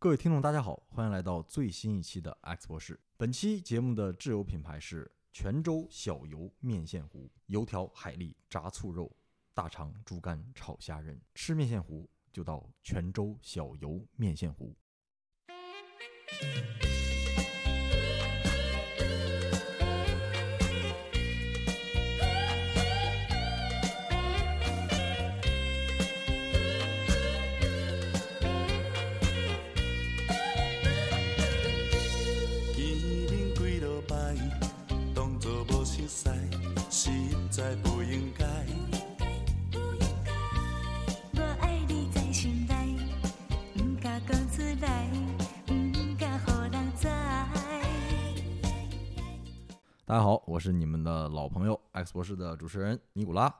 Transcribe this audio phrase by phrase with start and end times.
[0.00, 3.00] 各位听众，大家好，欢迎来到最新一期的 X 博士。
[3.16, 9.10] 本期节目的挚友品牌是泉州小油面线糊，油条、海蛎、炸醋肉、
[9.52, 11.20] 大肠、猪肝炒虾仁。
[11.34, 14.72] 吃面线糊就到泉州小油面线糊。
[37.68, 38.46] 在不应该。
[39.70, 40.32] 不应该
[41.34, 42.96] 我爱你在心内，
[43.76, 45.10] 毋敢讲出来，
[45.68, 47.08] 毋敢互人知。
[50.06, 53.54] 大家好，我是你们的老朋友 X 博士的主持人尼古拉。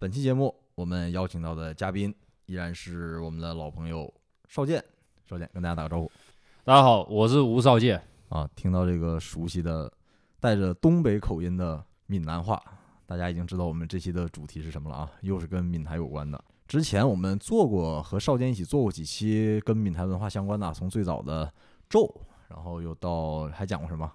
[0.00, 2.12] 本期节目我们邀请到的嘉宾
[2.46, 4.12] 依然是我们的老朋友
[4.48, 4.84] 邵健。
[5.28, 6.10] 邵健跟大家打个招呼
[6.64, 8.02] 大家好，我是吴少健。
[8.30, 8.50] 啊！
[8.56, 9.92] 听到这个熟悉的
[10.40, 12.60] 带着东北口音的闽南话，
[13.12, 16.42] 大家已经知道我们这期的主题是什么了啊，又是跟闽台有关的。
[16.66, 21.52] 之前我们做过和少坚一起做过几期跟闽台文化相关的啊，从最早的
[21.90, 22.10] 咒，
[22.48, 24.10] 然后又到还讲过什么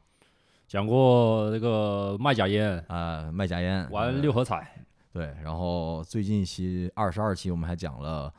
[0.67, 8.33] 讲过那个卖假烟，啊、卖假烟，玩六合彩，对，然后最近一期二十二期我们还讲了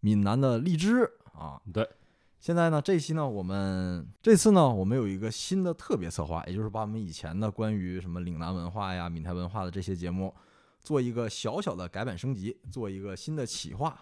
[0.00, 1.86] 闽南的荔枝啊，对。
[2.42, 10.34] 现在呢，这期呢，我们这次呢，我们有一个新的特别策划，也就是把我们以前的关于什么岭南文化呀、闽台文化的这些节目，
[10.80, 13.96] 做一个小小的改版升级，做一个新的企划，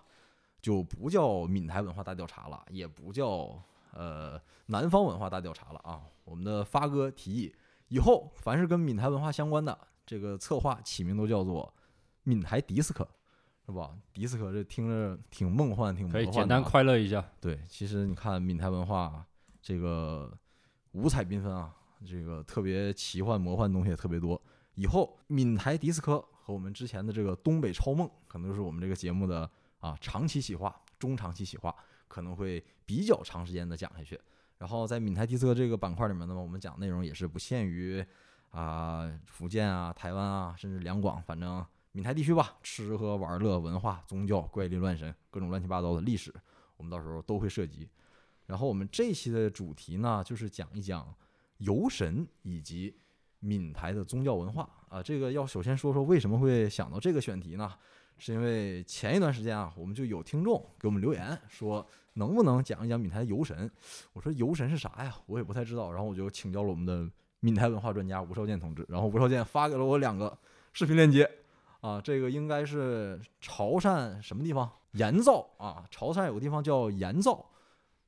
[0.62, 6.00] 就不叫闽台文化大调查了，也不叫呃南方文化大调查了啊。
[6.24, 7.54] 我们的发哥提议，
[7.88, 11.70] 以后凡是跟闽台文化相关的这个策划起名都叫做
[12.22, 13.06] 闽台迪斯科，
[13.70, 13.90] 是吧？
[14.12, 17.24] 迪斯科这听着挺梦幻，挺魔幻简单快乐一下。
[17.40, 19.24] 对，其实你看闽台文化
[19.62, 20.36] 这个
[20.92, 24.40] 五彩缤纷啊，这个特别奇幻魔幻的东西也特别多。
[24.74, 29.48] 以后闽台迪斯科和我们之前的这个东北超梦，可能就是我们这个节目的
[29.78, 31.74] 啊长期企划、中长期企划，
[32.08, 34.18] 可能会比较长时间的讲下去。
[34.58, 38.04] 然后在闽台迪斯科这个板块里面呢，我们讲内容也是不限于
[38.50, 46.32] 啊福建啊、台湾啊，甚至两广，反正闽台地区吧，吃喝玩乐、文化、宗教、怪力乱神，各种乱七八糟的历史，
[46.76, 47.88] 我们到时候都会涉及。
[48.46, 51.12] 然后我们这期的主题呢，就是讲一讲
[51.58, 52.96] 游神以及
[53.40, 55.02] 闽台的宗教文化啊。
[55.02, 57.72] 这个要首先说说为什么会想到这个选题呢？
[58.18, 63.70] 是因为前一段时间啊，我们就有听众给我们留言说，能不能讲一讲闽台游神？
[64.12, 65.16] 我说游神是啥呀？
[65.26, 65.90] 我也不太知道。
[65.90, 70.36] 然后我就请教了我们的闽台文化专家吴少健同志，然后吴少健发给了我两个
[70.72, 71.30] 视频链接。
[71.80, 74.70] 啊，这个应该是潮汕什么地方？
[74.92, 77.46] 盐灶啊，潮汕有个地方叫盐灶，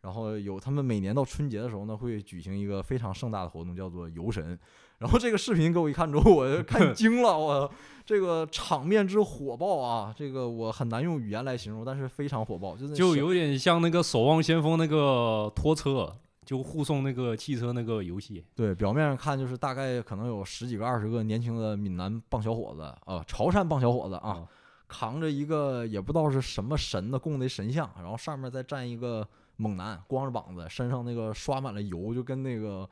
[0.01, 4.59] 然后有他们每年到春节的时候呢，会举行一个非常盛大的活动，叫做游神。
[4.99, 7.73] 然后这个视频给我一看之后，我就看惊了，我
[8.05, 18.45] 这个场面之火爆啊，这个我很难用语言来形容，但是非常火爆，就是就有点像那个《守望先锋》那个拖车，就护送那个汽车那个游戏。
[18.55, 24.49] 对，表面上看就是大概可能有十几个、二十个年轻的闽南棒小伙子啊，潮汕棒小伙子啊，啊
[24.89, 29.27] 扛着一个也不知道是什么神的供的神像，然后上面再站一个
[29.57, 32.87] 猛男，光着膀子，身上那个刷满了油，就跟那个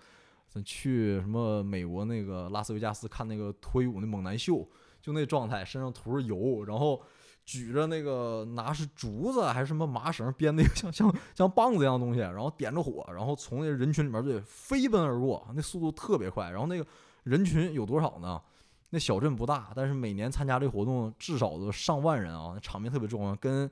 [0.48, 4.66] 咱去什么美国那个拉斯维加斯看那个脱衣舞那猛男秀，
[5.02, 7.02] 就那状态，身上涂着油，然后
[7.50, 16.86] 举着那个拿是竹子还是什么麻绳编的一个 像像像棒子一样的东西，然后点着火，然后从那人群里面就飞奔而过，那速度特别快，然后那个
[17.24, 18.40] 人群有多少呢？
[18.90, 23.68] 那小镇不大，但是每年参加这个活动至少都上万人啊，那场面特别壮观，跟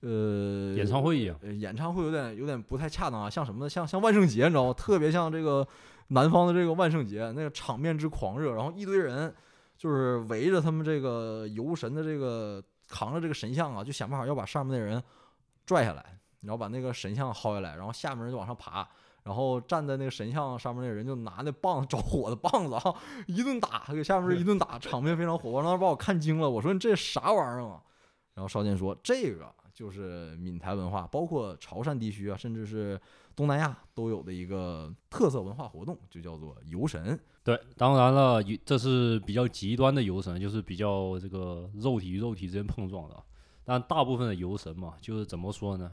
[0.00, 1.36] 呃演唱会一样。
[1.42, 3.68] 呃演唱会有点有点不太恰当啊，像什么呢？
[3.68, 4.72] 像像万圣节，你知道吗？
[4.72, 5.66] 特别像这个
[6.08, 9.34] 南方的这个万圣节，那个场面之狂热，然后一堆人
[9.76, 15.02] 就是围着他们这个游神的这个扛着这个神像啊，就想办法要把上面的人
[15.64, 18.88] 拽下来，然后把那个神像薅下来，然后下面人就往上爬。
[19.22, 22.94] 然后站在那个神像上面那人就拿那棒子着火的棒子啊，
[23.26, 26.50] 一顿打，给下面人一顿打，场面非常火爆，当时把我看惊了。
[26.50, 27.80] 我说你这啥玩意儿啊？
[28.34, 33.00] 然后少健说这个就是闽台文化，包括潮汕地区啊，甚至是
[33.34, 37.18] 东南亚都有的一个特色文化活动，就叫做游神。
[37.42, 43.22] 对，当然了，这是比较极端的游神，就是比较这个肉体与肉体之间碰撞的。
[43.64, 45.90] 但大部分的游神嘛，就是怎么说呢？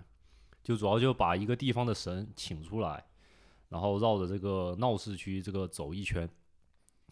[0.64, 3.04] 就主要就把一个地方的神请出来，
[3.70, 6.30] 然后绕着这个闹市区这个走一圈，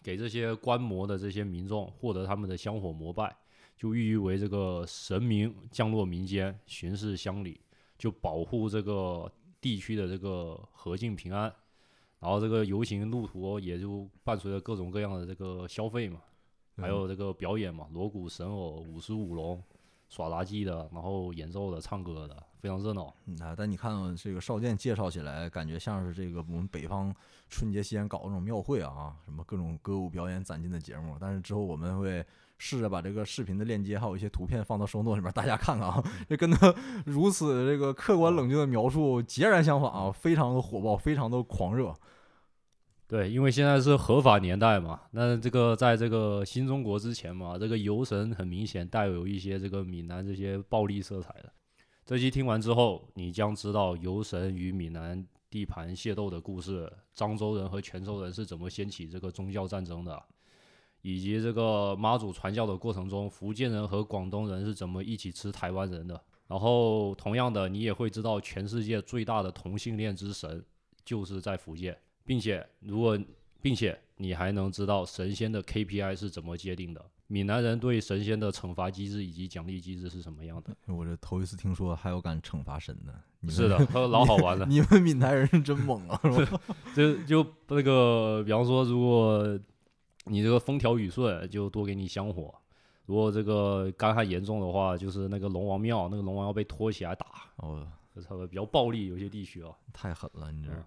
[0.03, 3.35] 给这些观摩的这些民众获得他们的香火膜拜，
[3.75, 7.59] 就寓意为这个神明降落民间，巡视乡里，
[7.97, 11.53] 就保护这个地区的这个和敬平安，
[12.19, 16.21] 然后这个游行路途也就伴随着各种各样的这个消费嘛，
[16.77, 19.63] 还有这个表演嘛，锣鼓、神偶、舞狮、舞龙、
[20.07, 23.13] 耍杂技的，然后演奏的、唱歌的，非常热闹。
[23.25, 27.13] 嗯啊，但你看这个少剑介绍起来，感觉像是这个我们北方
[27.49, 31.17] 春节期间搞那种庙会啊，什么各种歌舞表演攒劲的节目。
[31.19, 32.25] 但是之后我们会
[32.57, 36.73] 试着把这个视频的链接还有一些图片放到收诺里面，大家看看啊，这跟他
[37.05, 41.95] 如此这个客观冷静的描述截然相反啊，非常的火爆，非常的狂热。
[43.07, 51.51] 对，因为现在是合法年代嘛，那这个在这个新中国之前嘛，这个游神很明显带有一些这个闽南这些暴力色彩的。
[52.09, 60.19] 这期听完之后，你将知道游神与闽南地盘械斗的故事，漳州人和泉州人是怎么掀起这个宗教战争的，
[61.03, 66.19] 以及这个妈祖传教的过程中，福建人和广东人是怎么一起吃台湾人的。
[66.47, 70.65] 然后，同样的，你也会知道全世界最大的同性恋之神
[71.05, 71.95] 就是在福建。
[72.25, 73.19] 并且，如果
[73.61, 80.75] 并且你还能知道神仙的 KPI 是怎么界定的，闽南人对神仙的惩罚机制以及奖励机制是什么样的？
[80.91, 83.13] 我这头一次听说还有敢惩罚神的，
[83.51, 84.65] 是的， 他老好玩了。
[84.65, 86.59] 你们闽南人是真猛啊，是吧？
[86.95, 89.59] 就就那个，比方说，如果
[90.25, 92.51] 你这个风调雨顺，就多给你香火；
[93.05, 97.27] 如果这个干旱严重的话，就是那个龙王庙，那个龙王要被拖起来打，
[97.57, 99.69] 哦，这差不多比较暴力，有些地区啊。
[99.93, 100.71] 太狠了，你这。
[100.71, 100.83] 嗯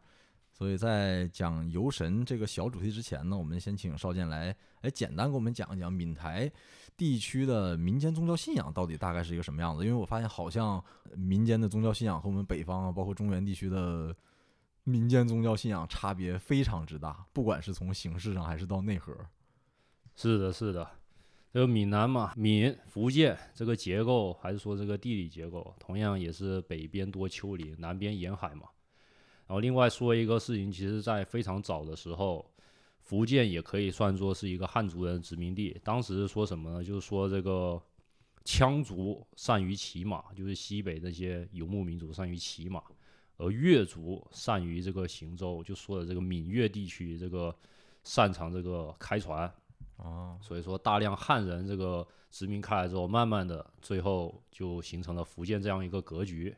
[0.52, 6.50] 所以在讲游神这个小主题之前呢，我们先请邵建来，哎，简单给我们讲一讲闽台
[6.96, 9.82] 地区的民间宗教信仰到底大概是一个什么样子。
[9.84, 10.82] 因为我发现好像
[11.16, 14.14] 民间的宗教信仰和我们北方啊，包括中原地区的
[14.84, 19.16] 民间宗教信仰差别非常之大，不管是从形式上还是到内核。
[20.14, 20.87] 是的，是的，
[21.52, 28.69] 这个闽南嘛，闽福建这个结构，还是说这个地理结构，同样也是北边多丘陵，南边沿海嘛。
[29.47, 32.50] 然后另外说一个事情，其实在非常早的时候，
[33.00, 35.79] 福建也可以算作是一个汉族人殖民地。
[35.85, 36.85] 当时说什么呢？
[36.85, 37.81] 就是说这个
[38.44, 42.83] 羌族善于骑马，就是西北那些游牧民族善于骑马，
[43.37, 47.55] 而越族善于这个行舟，就说的这个闽粤地区这个
[48.05, 49.53] 擅长这个开船。
[49.97, 56.56] 哦，所以说大量汉人这个殖民开来之后，慢慢的最后就形成了福建这样一个格局。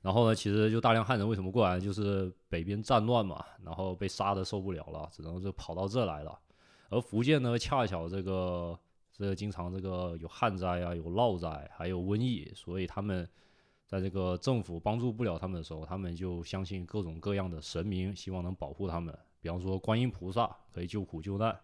[0.00, 6.38] 然后呢，其实就大量汉人为什么过来，就是北边战乱嘛，然后被杀的受不了了，只能就跑到这来了。
[6.88, 8.78] 而福建呢，恰巧这个
[9.12, 13.28] 这个经常这个有旱灾啊，有涝灾，还有瘟疫，所以他们
[13.86, 19.12] 在这个政府帮助不了他们的时候，他们就相信各种各样的神明，希望能保护他们。
[19.40, 21.58] 比方说观音菩萨可以救苦救难，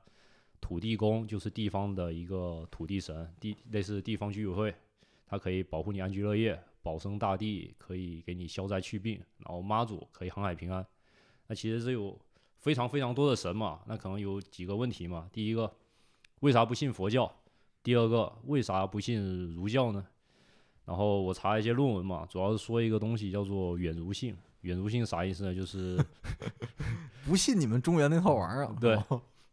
[0.61, 4.75] 土地公就是地方的一个土地神，地类似地方居委会，
[5.27, 6.61] 它可以保护你安居乐业。
[6.85, 10.87] 保生大帝可以给你消灾去病，然后妈祖可以航海平安。
[11.47, 12.17] 那其实是有
[12.59, 15.29] 非常非常多的神嘛，那可能有几个问题嘛。
[15.33, 15.75] 第一个，
[16.41, 17.35] 为啥不信佛教？
[17.83, 20.07] 第二个，为啥不信儒教呢？
[20.85, 24.37] 然后我查一些论文嘛，主要是说一个东西叫做远儒性。
[24.61, 25.55] 远儒性啥意思呢？
[25.55, 25.99] 就是
[27.25, 28.77] 不信你们中原那套玩意儿啊？
[28.81, 28.99] 对，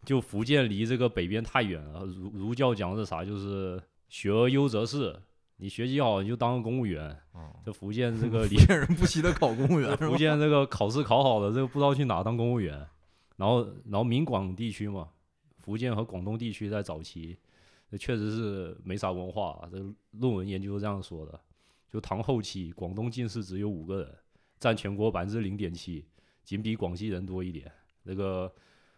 [0.05, 2.05] 就福建离这个北边太远了。
[2.05, 3.23] 儒儒教讲的是啥？
[3.23, 5.17] 就是学而优则仕。
[5.61, 7.15] 你学习好，你就当个公务员。
[7.63, 12.75] 这福建这个 离福建人不惜的考公务员， 福建这个考试考好了，这个不知道去哪当公务员。
[13.35, 15.09] 然后，然后闽广地区嘛，
[15.59, 17.37] 福建和广东地区在早期，
[17.91, 19.69] 这确实是没啥文化、啊。
[19.71, 19.77] 这
[20.19, 21.39] 论文研究是这样说的：
[21.87, 24.11] 就唐后期，广东进士只有五个人，
[24.59, 26.03] 占全国百分之零点七，
[26.43, 27.71] 仅比广西人多一点。
[28.03, 28.51] 这个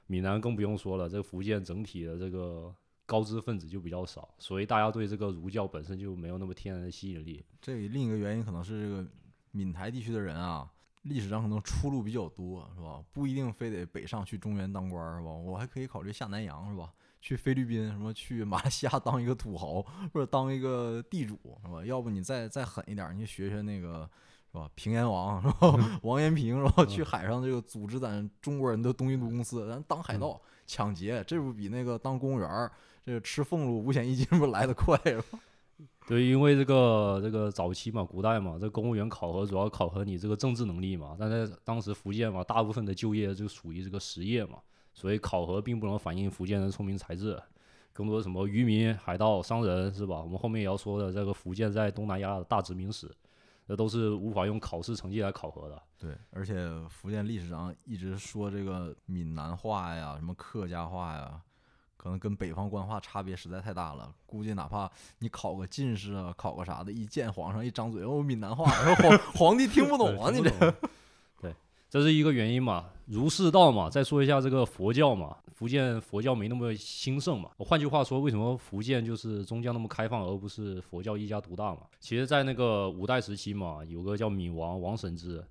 [0.07, 2.73] 闽南更不用说了，这个福建整体的这个
[3.05, 7.43] 高知分子就比较少，所以大家对这个儒教本身就没有那么天然的吸引力。
[7.61, 9.05] 这另一个原因可能是这个
[9.51, 10.69] 闽台地区的人啊，
[11.03, 13.03] 历史上可能出路比较多，是吧？
[13.11, 15.31] 不一定非得北上去中原当官，是吧？
[15.31, 16.91] 我还可以考虑下南洋，是吧？
[17.21, 19.81] 去菲律宾，什么去马来西亚当一个土豪，
[20.13, 21.85] 或者当一个地主，是吧？
[21.85, 24.09] 要不你再再狠一点儿，你学学那个。
[24.53, 24.69] 是吧？
[24.75, 25.75] 平原王是吧？
[26.03, 26.85] 王延平是吧？
[26.85, 32.71] 去海上这个组织咱中国人的东印度公司，咱当海盗抢劫，这不比那个当公务员儿
[33.05, 35.23] 这个吃俸禄五险一金不来得快吗？
[36.07, 41.15] 对，因为这个这个早期嘛，古代嘛，这公务员考核主要考核你这个政治能力嘛。
[41.19, 44.59] 但在当时福建嘛，大部分的就业就属于这个实业嘛，
[44.93, 47.41] 所以考核并不能反映福建人聪明才智，
[47.93, 50.21] 更多什么渔民、海盗、商人是吧？
[50.21, 53.09] 我们后面也要说的这个福建在东南亚的大殖民史，
[53.65, 55.81] 这都是无法用考试成绩来考核的。
[55.97, 61.41] 对，而且福建历史上一直说这个闽南话呀，什么客家话呀，
[62.03, 64.13] 可能跟北方官话差别实在太大了。
[64.25, 70.49] 估计哪怕你考个进士啊，考个啥的，一见皇上一张嘴，哦，闽南话，然后皇皇帝听不懂啊， 你这
[71.39, 71.55] 对
[71.89, 73.89] 这是一个原因嘛，儒释道嘛。
[73.89, 77.51] 再说一下这个佛教嘛，福建佛教没那么兴盛嘛。
[77.59, 81.83] 换句话说，为什么福建就是宗教那么开放，而不是佛教一家独大嘛？
[82.01, 85.41] 其实，在那个五代时期嘛，有个叫闽王王审知，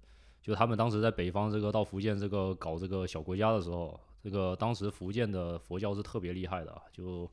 [0.43, 7.29] 就他们当时在北方这个到福建这个搞这个小国家的时候，这个当时福建的佛教是特别厉害的，就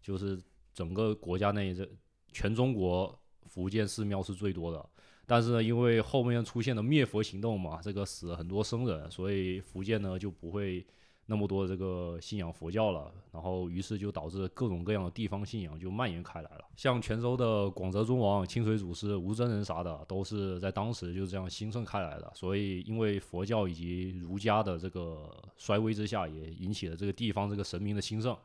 [0.00, 0.40] 就是
[0.72, 1.88] 整个国家内这
[2.32, 4.88] 全中国福建寺庙是最多的。
[5.26, 10.86] 但是呢，因为后面出现了灭佛行动嘛，这个死了很多僧人，所以福建呢就不会
[11.30, 13.12] 那么多这个信仰佛教了。
[13.30, 16.64] 然后于是就导致各种各样的地方信仰就蔓延开来了。
[16.74, 22.32] 像泉州的广泽尊王、清水祖师、吴真人啥的，都是在当时就这样兴盛开来的。
[22.34, 28.36] 所以因为佛教以及儒家的这个衰微之下，也引起了这个地方这个神明的兴盛。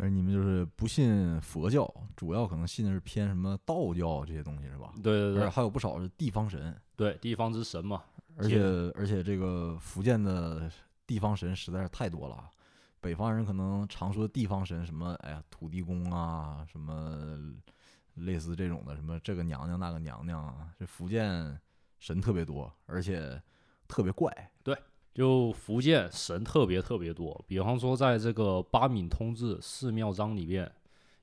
[0.00, 4.92] 而你们就是不信佛教，主要可能信的是偏什么道教这些东西是吧？
[5.02, 8.02] 对对对还有不少是地方神，对，地方之神嘛。
[8.36, 8.62] 而且
[8.94, 10.70] 而且这个福建的
[11.08, 12.48] 地方神实在是太多了。
[13.00, 17.38] 北方人可能常说地方神什么，哎呀，土地公啊，什么
[18.14, 21.58] 类似这种的，什么这个娘娘那个娘娘啊，这福建
[21.98, 23.40] 神特别多，而且
[23.86, 24.50] 特别怪。
[24.62, 24.76] 对
[25.14, 30.70] 就福建神特别特别多，比方说在这个《八闽通志寺庙章》里面，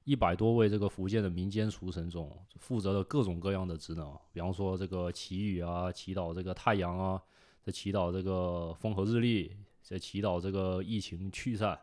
[0.05, 7.21] 一百多位这个福建的民间厨神中，负责了各种各样的职能，比方说这个祈雨啊，祈祷这个太阳啊，
[7.61, 11.79] 在祈祷这个风和日丽，在祈祷这个疫情去散，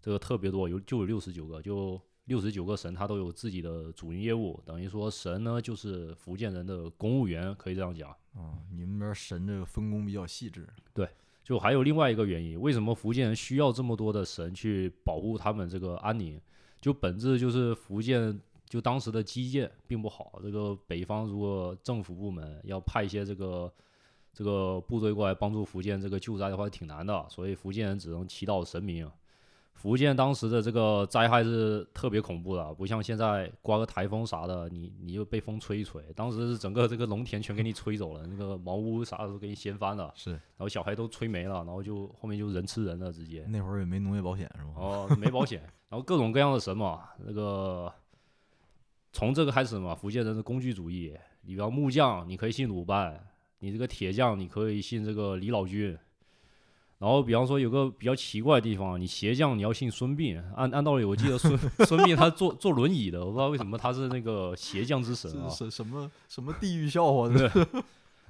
[0.00, 8.08] 这个特别多，有就有六十九个，就六十九个神，他都有自己的主营业务，等于说神呢就是福建人的公务员，可以这样讲。
[8.32, 11.06] 啊、你们那边神这个分工比较细致，对
[11.44, 16.40] 就还有另外一个原因，为什么福建人需要这么多的神去保护他们这个安宁？
[16.80, 23.70] 就本质就是福建就当时的基建并不好，这个北方如果政府部门要派一些这个
[24.34, 29.10] 这个部队过来帮助福建这个救灾的话，挺难的，所以福建人只能祈祷神明。
[29.72, 36.02] 福建当时的这个灾害是特别恐怖的，不像现在刮个台风啥的，你你就被风吹一吹。
[36.14, 40.10] 当时是整个这个农田全给你吹走了，那个茅屋啥的都给你掀翻了。
[40.14, 43.44] 是然后小孩都吹没了，然后就后面就人吃人了，直接。
[43.48, 44.72] 那会儿也没农业保险是吗？
[44.76, 47.92] 哦，没保险，然后各种各样的神嘛，那个
[49.12, 53.12] 从这个开始嘛，福建人的工具主义，你比方木匠，你可以信鲁班；
[53.64, 55.96] 你这个铁匠，你可以信这个李老君。
[56.98, 65.48] 然后，比方说有个比较奇怪的地方，你鞋匠你要信孙膑，按按道理我记得孙 孙膑他坐坐轮椅的，我不知道为什么他是那个鞋匠之神啊。
[65.48, 67.26] 什什么什么地狱笑话？
[67.32, 67.50] 对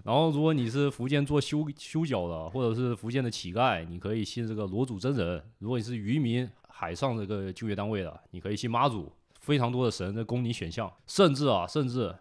[0.04, 9.10] 然后，如果你是福建做修修脚的，或者是福建的乞丐，你可以信这个罗祖真人；如果你是渔民、海上这个就业单位的，你可以信妈祖。
[9.40, 12.14] 非常多的神在供你选项，甚至啊，甚至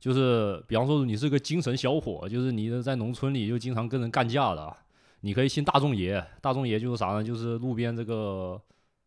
[0.00, 4.74] 就是比方说你是个精神小伙，就是你在农村里就经常跟人干架的，
[5.20, 6.24] 你可以信大众爷。
[6.40, 7.22] 大众爷就是啥呢？
[7.22, 8.58] 就是路边这个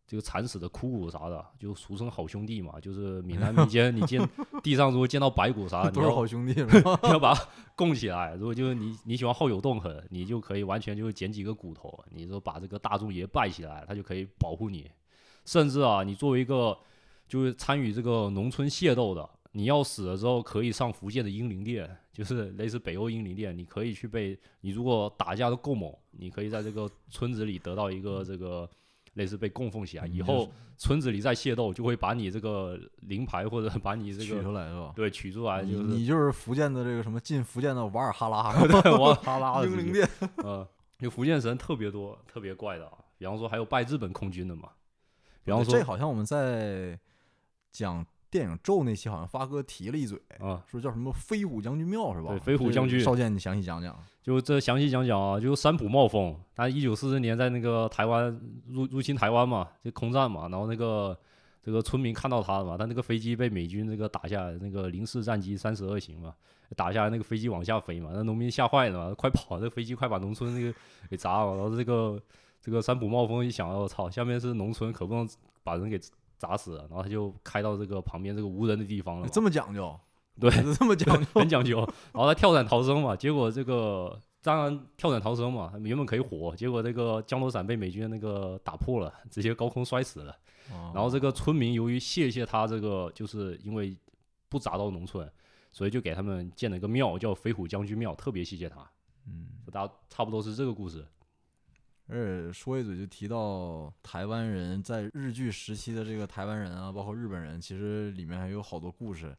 [0.06, 2.80] 这个惨死的枯骨啥的，就俗称好兄弟嘛。
[2.80, 4.22] 就是闽南民间，你见
[4.62, 7.00] 地上如果见到白骨啥的， 都是好兄弟是吧？
[7.10, 7.44] 要把它
[7.76, 8.36] 供起来。
[8.36, 14.88] 如果就是你你喜欢好友洞狠，你就可以完全就是捡几个骨头，你说把这个大众爷拜起来，他就可以保护你。
[15.44, 16.78] 甚至啊，你作为一个
[17.28, 28.70] 就是参与这个农村械斗的，你要死了之后可以上福建的英灵殿，就是类似北欧英灵殿，你可以去被你如果打架的够猛，你可以在这个村子里得到一个这个。
[29.14, 34.92] 类似被供奉起来，以后村子里再械斗，就会把你这个灵牌或者把你这取个出来是吧？
[34.96, 40.10] 对取出来，你就是你就是福建的这个什么进福建的瓦尔哈拉，对，我哈拉的英灵殿。
[40.38, 40.68] 呃，
[40.98, 42.98] 就福建神特别多，特别怪的啊。
[43.20, 44.70] 比方说还有拜日本空军的嘛，
[45.44, 47.00] 比方说这好像我们在
[47.72, 48.04] 讲
[48.34, 52.30] 电影《咒》那期，好像发哥提了一嘴，啊，说叫什么飞虎将军庙是吧？
[52.30, 53.96] 对飞虎将军少剑，你详细讲讲。
[54.24, 58.36] 就这详细讲讲啊，就三浦茂峰，他一九四四年在那个台湾
[58.70, 61.16] 入入侵台湾嘛，就空战嘛，然后那个
[61.62, 66.34] 这个村民看到他了嘛，他那个飞机被美军这个打下来，那个零式战机三十二型嘛，
[66.76, 70.74] 打下来那个飞机往下飞嘛，那农民吓坏了嘛，快跑，这飞机快把农村那个
[71.08, 72.20] 给砸了，然后这个
[72.60, 75.30] 这个三浦茂峰一想，我操，下面是农村，可不能
[75.64, 76.00] 把人给
[76.38, 80.00] 砸死了，然后他就开到这个旁边这个无人的地方了， 这么讲究，
[80.40, 81.28] 对这么讲究。
[81.34, 81.78] 很讲究。
[82.12, 90.36] 然后他跳伞逃生嘛，结果这个当然跳伞逃生嘛，他原本可以活，结果这个降落伞被美军那个打破了，直接高空摔死了。
[90.94, 93.96] 然后这个村民由于谢谢他这个，就是因为
[94.50, 95.30] 不砸到农村，
[95.72, 98.78] 所以就给他们建了一个庙，叫飞虎将军庙，特别谢谢他。
[99.28, 101.06] 嗯，大家差不多是这个故事。
[102.08, 109.36] 而且说一嘴就提到台湾人在日据时期的这个台湾人啊，包括日本人，其实里面还有好多故事。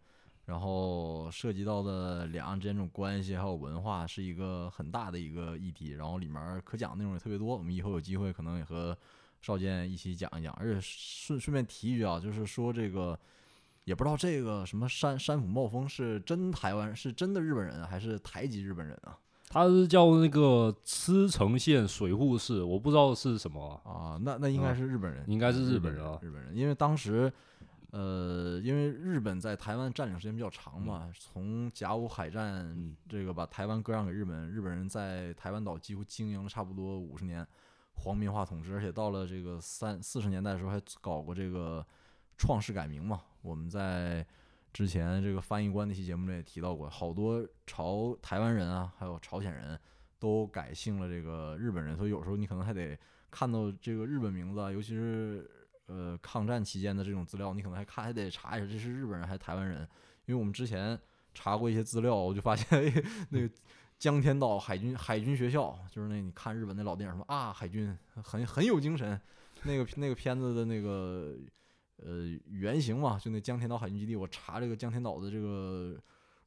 [0.46, 7.56] 然后涉及到的两岸之间这种关系还有文化是一个很大的一个议题，然后里面可讲的内容也特别多。
[7.56, 8.94] 我们以后有机会可能也和
[9.40, 13.18] 少剑一起讲一讲，而且顺顺便提一句啊，就是说这个
[13.84, 19.18] 也不知道这个什么山山浦茂丰是真台湾是真的日本人还是台籍日本人啊？
[19.54, 27.32] 他是叫那个茨城县水户市，我不知道是什么啊、啊，那那应该啊是日本人，应该是日日本人啊日本人，因为当时，
[27.92, 37.46] 呃，因为日本在台湾占领时间比较长嘛，从甲午海战嗯这个把台湾割让给日本，日本人在台湾岛几乎经营了差不多五十年，
[37.94, 41.86] 皇民化统治，而且到了这个三四十年代的时候还搞过这个
[42.36, 44.26] 创世改名嘛，我们在。
[44.74, 49.78] 之前这个翻译官那期节目里也提到过，好多朝台湾人啊，还有朝鲜人
[50.18, 52.98] 都改姓了这个日本人，所以有时候你可能还得
[53.30, 55.48] 看到这个日本名字啊，尤其是
[55.86, 59.88] 呃抗战期间的这种资料，你可能还看还得查一下这是日本人还是台湾人，
[60.26, 60.98] 因为我们之前
[61.32, 62.92] 查过一些资料，我就发现哎
[63.30, 63.48] 那个
[63.96, 69.20] 江天岛海军海军学校，就是那你看日本那老电影什么啊海军很很有精神，
[69.62, 71.36] 那个那个片子的那个
[71.96, 75.96] 呃原型嘛，就那江天岛海军基地，我查这个江天岛的这个。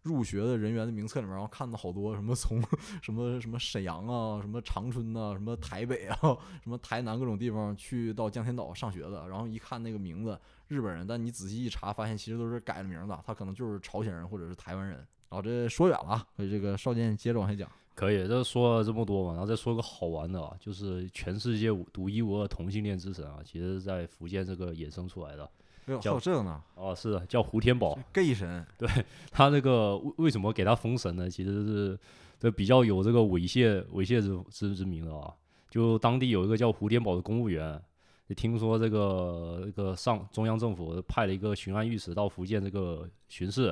[0.04, 2.64] 入学的人员的名册里面，然后看到好多什么从
[3.02, 6.18] 什么什么沈阳啊，什么长春呐、什么台北啊，
[6.64, 14.98] 什么台南各种地方去到江天岛上学的，然后一看那个名字日本人，但你仔细一查，发现其实都是改了名的，他可能就是朝鲜人或者是台湾人。
[15.30, 17.70] 然后这说远了啊，所以这个少剑接着往下讲。
[17.96, 25.44] 可以，这说了这么多嘛，然后再说个好玩的啊，就是全世界独一无二同性恋之神啊，其实是在福建这个衍生出来的。
[25.86, 27.98] 哎呦，还叫有这个呢哦，是的，叫胡天宝。
[28.14, 28.88] ，gay 神对
[29.32, 31.30] 他那个为为什么给他封神呢？
[31.30, 32.00] 其实是
[32.40, 35.34] 这比较有这个猥亵猥亵之之之名的啊。
[35.70, 37.82] 就当地有一个叫胡天宝的公务员，
[38.28, 43.68] 也听说这个这个上中央政府派了一个巡按御史到福建这个巡视，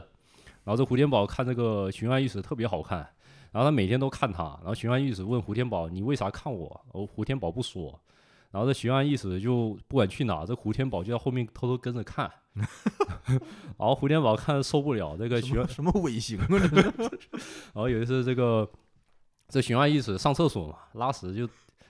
[0.64, 3.00] 然后这胡天宝看这个巡按御史特别好看，
[3.52, 6.86] 然后他每天都看他，然后巡按御史问胡天宝你为啥看我？
[6.94, 8.00] 哦，胡天宝不说。
[8.52, 16.48] 然后这巡按御史就不管去哪，这胡天宝就在后面偷偷跟着看， 然后胡天宝看着受不了，这个巡什么什么尾行啊？
[17.76, 18.66] 然后有一次这个
[19.50, 21.46] 这巡按御史上厕所嘛，拉屎就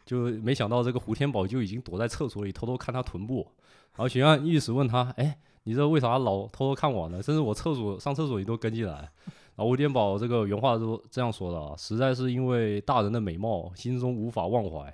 [0.06, 3.48] 就没想到这个胡天宝就已经躲在厕所里偷偷看他臀部，
[3.96, 7.22] 然后巡按御史问他，哎，你这为啥老偷偷看我呢？
[7.22, 9.10] 甚至我厕所上厕所你都跟进来。
[9.58, 14.94] 然后胡天宝这个原话都这样说的啊，实在是因为大人的美貌，心中无法忘怀，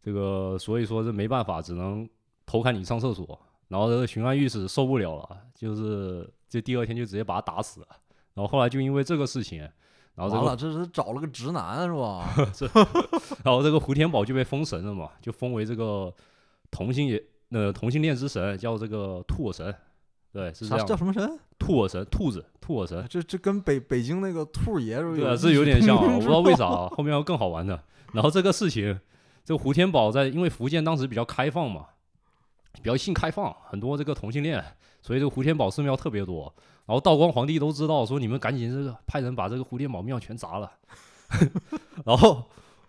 [0.00, 2.08] 这个所以说这没办法，只能
[2.46, 3.38] 偷看你上厕所。
[3.68, 7.88] 然后这个巡案御史受不了了，就是这第二天就直接把他打死了。
[8.34, 9.68] 然后后来就因为这个事情，
[10.16, 12.28] 然后这个完了，这是找了个直男是吧？
[13.44, 16.12] 然后这个胡天宝就被封神了嘛，就封为这个
[16.70, 19.74] 同性也呃同性恋之神，叫这个兔耳神。
[20.32, 20.86] 对，是这样。
[20.86, 21.38] 叫什么神？
[21.58, 23.06] 兔耳神，兔子，兔耳神。
[23.08, 27.82] 这这跟北北京那个兔爷是不对啊，异是有点像啊，我不知道为啥啊，后面要更好玩的。
[28.12, 28.98] 然后这个事情，
[29.44, 31.86] 这个胡天宝在因为福建当时比较开放嘛，
[32.82, 34.62] 比较性开放，很多这个同性恋，
[35.02, 36.52] 所以这个胡天宝寺庙特别多。
[36.86, 40.70] 然后道光皇帝都知道，说你们赶紧这个派人把这个胡天宝庙全砸了。
[42.06, 42.44] 然后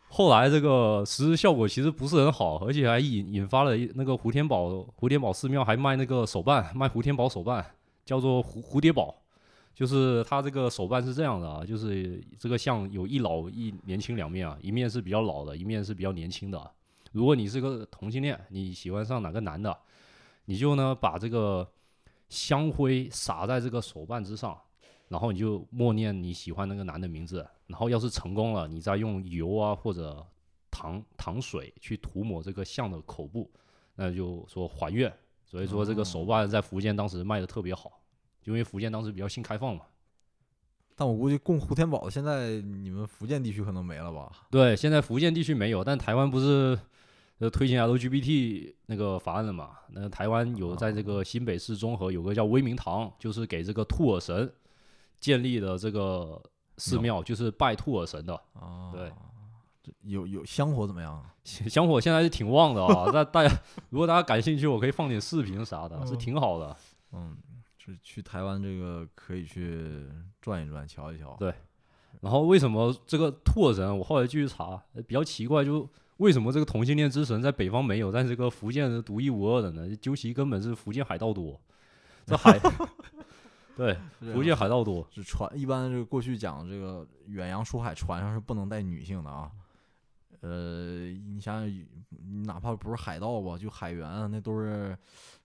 [0.08, 7.66] 后来这个实施效果其实不是很好，而且还引引发了那个胡天宝胡天宝寺庙还卖那个手办，卖胡天宝手办，
[8.06, 9.16] 叫做蝴蝴蝶宝。
[9.74, 16.72] 就是他这个手办是这样的啊，就是这个像有一老一年轻两面啊，一面是比较老的，一面是比较年轻的。
[17.18, 19.76] 如果你是个同性恋，你喜欢上哪个男的，
[20.46, 21.68] 你就呢把这个
[22.30, 24.56] 香灰撒在这个手办之上，
[25.08, 30.24] 然后你就默念你喜欢那个男的名字，然后要是成功了，你再用油啊或者
[30.70, 33.52] 糖糖水去涂抹这个像的口部，
[33.96, 35.12] 那就说还愿。
[35.44, 38.00] 所以说这个手办在福建当时卖的特别好。
[38.44, 39.82] 因为福建当时比较新开放嘛。
[40.96, 44.32] 但我估计供胡天宝现在你们福建地区可能没了吧？
[44.52, 46.78] 对，现在福建地区没有，但台湾不是
[47.40, 49.72] 呃推行 LGBT 那个法案了嘛？
[49.90, 54.52] 那台湾有在这个新北市中和有个叫威明堂，就是给这个兔耳神
[55.20, 56.42] 建立的这个
[56.78, 58.34] 寺庙，就是拜兔耳神的。
[58.54, 59.12] 啊，对，
[60.02, 61.34] 有有香火怎么样啊？
[61.46, 63.56] 香火现在是挺旺的啊， 那大家
[63.90, 66.76] 如果大家感兴趣，我可以放点视频啥的，是挺好的。
[67.14, 67.38] 嗯，
[67.78, 70.06] 是去台湾这个可以去
[70.42, 71.36] 转一转，瞧一瞧。
[71.40, 71.54] 对
[72.20, 73.98] 然后为什么这个兔耳神？
[73.98, 79.96] 我后来继续查，呃比较奇怪，就为什么这个同性恋之神在北方没有，但这个福建是独一无二的呢？
[79.98, 81.60] 究其根本是福建海盗多，
[82.26, 82.60] 这海
[83.78, 83.96] 对
[84.34, 89.52] 福建海盗多，是船，一般这个过去讲这个远洋出海，船上是不能带女性的啊。
[90.42, 91.86] 呃，你想想，
[92.46, 94.98] 哪怕不是海盗吧，就海员啊，那都是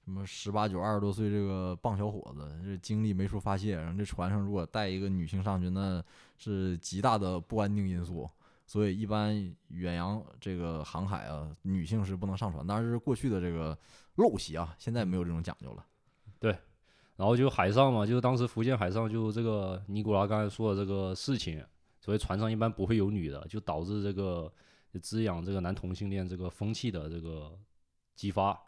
[0.04, 3.76] 什么十八九、二十多岁这个棒小伙子，这精力没处发泄。
[3.76, 6.02] 然后这船上如果带一个女性上去，那
[6.38, 8.28] 是极大的不安定因素。
[8.72, 9.36] 所以一般
[9.68, 12.66] 远洋这个航海啊，女性是不能上船。
[12.66, 13.78] 当然这是过去的这个
[14.16, 15.84] 陋习啊，现在没有这种讲究了。
[16.38, 16.56] 对
[17.16, 21.62] 然后就海上嘛，就是当时福建海上就这个尼古拉刚才说的这个事情，
[22.00, 24.50] 所以船上一般不会有女的，就导致这个
[25.02, 27.54] 滋养这个男同性恋这个风气的这个
[28.14, 28.58] 激发。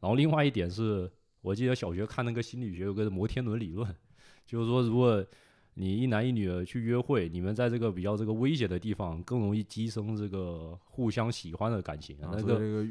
[0.00, 1.08] 然后另外一点是，
[1.42, 3.88] 我记得小学看那个心理学有个摩天轮理论，
[4.44, 5.24] 就是说如果
[5.74, 12.16] 你一男一女的去约会，你们在这个比较这个危险的地方，更容易激生这个互相喜欢的感情。
[12.18, 12.86] 啊，那个这个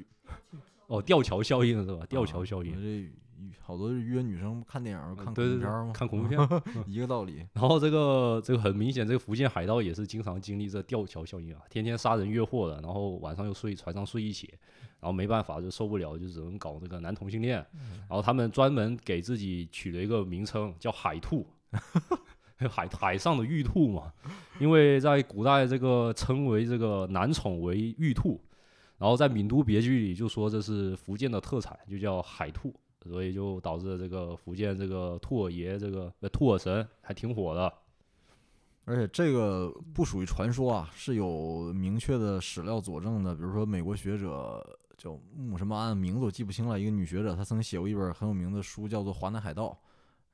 [0.88, 2.06] 哦，吊桥效应是吧？
[2.10, 2.74] 吊桥啊效应。
[2.82, 3.12] 这
[3.60, 5.91] 好多是约女生看电影、看恐对对对怖片吗？
[5.93, 6.39] 看恐怖片，
[6.88, 7.46] 一个道理。
[7.54, 14.54] 然后这个这个很明显，这个福建海盗也是经常经历这吊桥效应啊，天天杀人越货的，然后晚上又睡船上睡一起，
[15.00, 17.65] 然后没办法就受不了，就只能搞这个男同性恋。
[18.08, 21.46] 然后他们专门给自己取了一个名称叫海兔，
[22.67, 24.13] 海海上的玉兔嘛，
[24.60, 28.39] 因为在古代这个称为这个男宠为玉兔，
[28.97, 32.73] 然后在闽都别剧里就说这是福建的特产，就叫海兔。
[33.06, 37.73] 所以就导致这个福建这个兔儿爷这个兔儿神还挺火的。
[38.86, 43.36] 而且这个不属于传说啊，是有明确的史料佐证的。
[43.36, 44.65] 比如说，美国学者
[44.97, 49.65] 叫穆什么安，名字我记不清了，一个女学者，她曾经写过一本很有名的书，叫做《华南海盗》，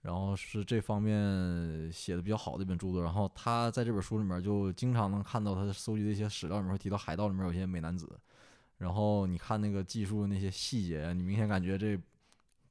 [0.02, 3.04] 然后是这方面写的比较好的一本著作。
[3.04, 8.20] 然后他在这本书里面就经常能看到他搜集的一些史料里面会提到海盗里面有些美男子。
[8.78, 12.00] 然后你看那个技术那些细节，你明显感觉这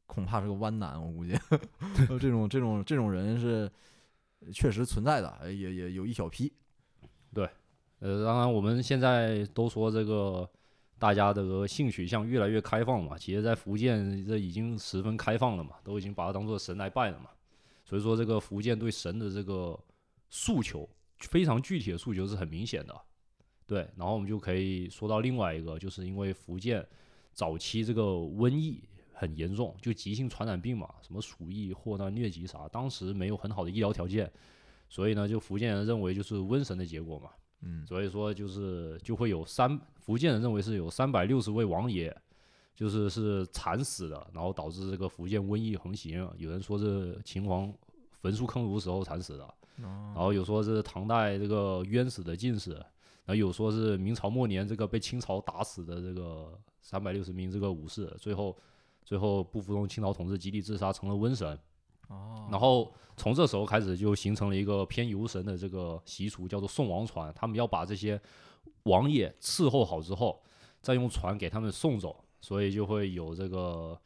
[0.07, 1.39] 恐怕是个弯男，我估计
[2.19, 3.71] 这种这种这种人是
[4.53, 6.51] 确实存在的，也也有一小批。
[7.35, 7.47] 对
[7.99, 10.49] 呃，当然我们现在都说这个
[10.99, 17.31] 大家这个性取向越来越开放嘛，其实在福建这已经十分开放了嘛，都已经把它当做神来拜了嘛。
[17.85, 19.79] 所以说这个福建对神的这个
[20.29, 20.89] 诉求
[21.21, 22.95] 非常具体的诉求是很明显的。
[23.67, 26.87] 对，然后我们就可以说到另外一个，就是因为福建
[27.33, 28.83] 早期这个瘟疫
[29.13, 34.31] 很严重，就急性传染病嘛，什么鼠疫、霍乱、疟疾啥，当时没有很好的医疗条件，
[34.89, 37.31] 所以呢，就福建人认为就是瘟神的结果嘛。
[37.61, 42.17] 嗯，所以说就是就会有三福建人认为是有三百六十位王爷，
[42.75, 46.27] 就是是惨死的，然后导致这个福建瘟疫横行。
[46.39, 47.71] 有人说是秦皇
[48.13, 58.57] 焚书坑儒时候惨死的，然后有说是唐代这个冤死的进士，然后有说是明朝末年这个被清朝打死的这个三百六十名这个武士，最后
[59.05, 61.47] 最后不服从清朝统治，集体自杀成了瘟神。
[62.09, 67.31] 哦，然后从这时候开始就形成了一个偏游神的这个习俗，叫做送王船。
[67.35, 68.19] 他们要把这些
[68.85, 70.43] 王爷伺候好之后，
[70.81, 73.99] 再用船给他们送走，所以就会有这个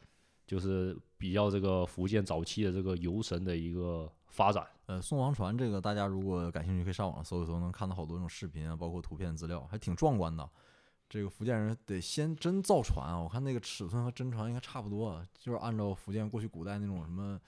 [0.46, 4.66] 就是比较这个福建早期的这个游神的一个发展。
[4.86, 10.48] 呃，宋王船这个大家如果感兴趣，可以上网搜一搜，能看到好多这种视频啊，包括图片资料，还挺壮观的。
[11.08, 17.40] 这个福建人得先真造船啊，我看那个尺寸和真船应该差不多，就是按照福建过去古代那种什么。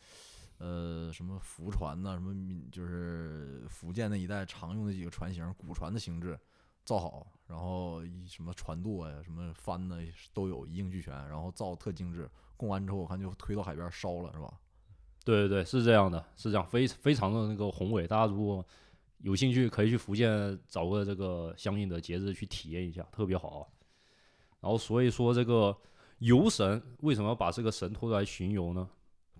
[0.58, 6.38] 呃，什么福船呐、什么闽就是福建那一带常用的几个船型，古船的形制
[6.84, 9.96] 造好，然后一什么船舵呀、什么帆呢
[10.32, 14.52] 都有一应俱全，然后造特精致，供完之后我看就推到海边烧了，是吧？
[15.24, 18.06] 对对对，是这样的，是这样，非非常的那个宏伟。
[18.06, 18.64] 大家如果
[19.18, 23.66] 有兴趣，可以去福建找个这个相应的节日去体验一下，特别好。
[24.60, 25.74] 然后所以说这个
[26.18, 28.88] 游神为什么要把这个神拖出来巡游呢？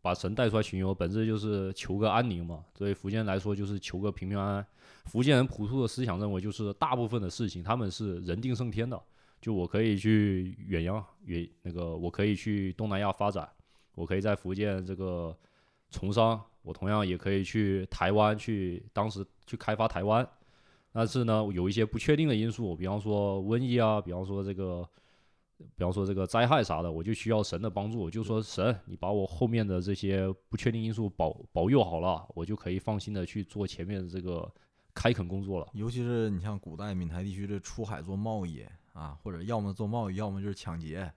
[0.04, 2.62] 把神带出来巡游，本质就是求个安宁嘛。
[2.74, 4.66] 对福建人来说，就是求个平平安安。
[5.06, 9.02] 福建人朴素的思想认为，就是大部分的事情他们是人定胜天的。
[9.40, 13.48] 就我可以去远洋远那个，我可以去东南亚发展，
[13.94, 15.34] 我可以在福建这个
[15.88, 20.28] 从商，我同样也可以去台湾去当时去开发台湾。
[20.92, 24.86] 但是呢，有一些不确定的因素，比方说瘟疫啊，比方说这个。
[25.76, 27.98] 比方说这个灾害啥的，我就需要神的帮助。
[27.98, 34.52] 我就说神，你把我后面的这些不确定因素保保佑好了，我就可以放心的去做前面的这个
[34.94, 35.68] 开垦工作了。
[35.72, 41.10] 尤其是你像古代闽台地区这出海做贸易啊，或者要么做贸易，要么就是抢劫，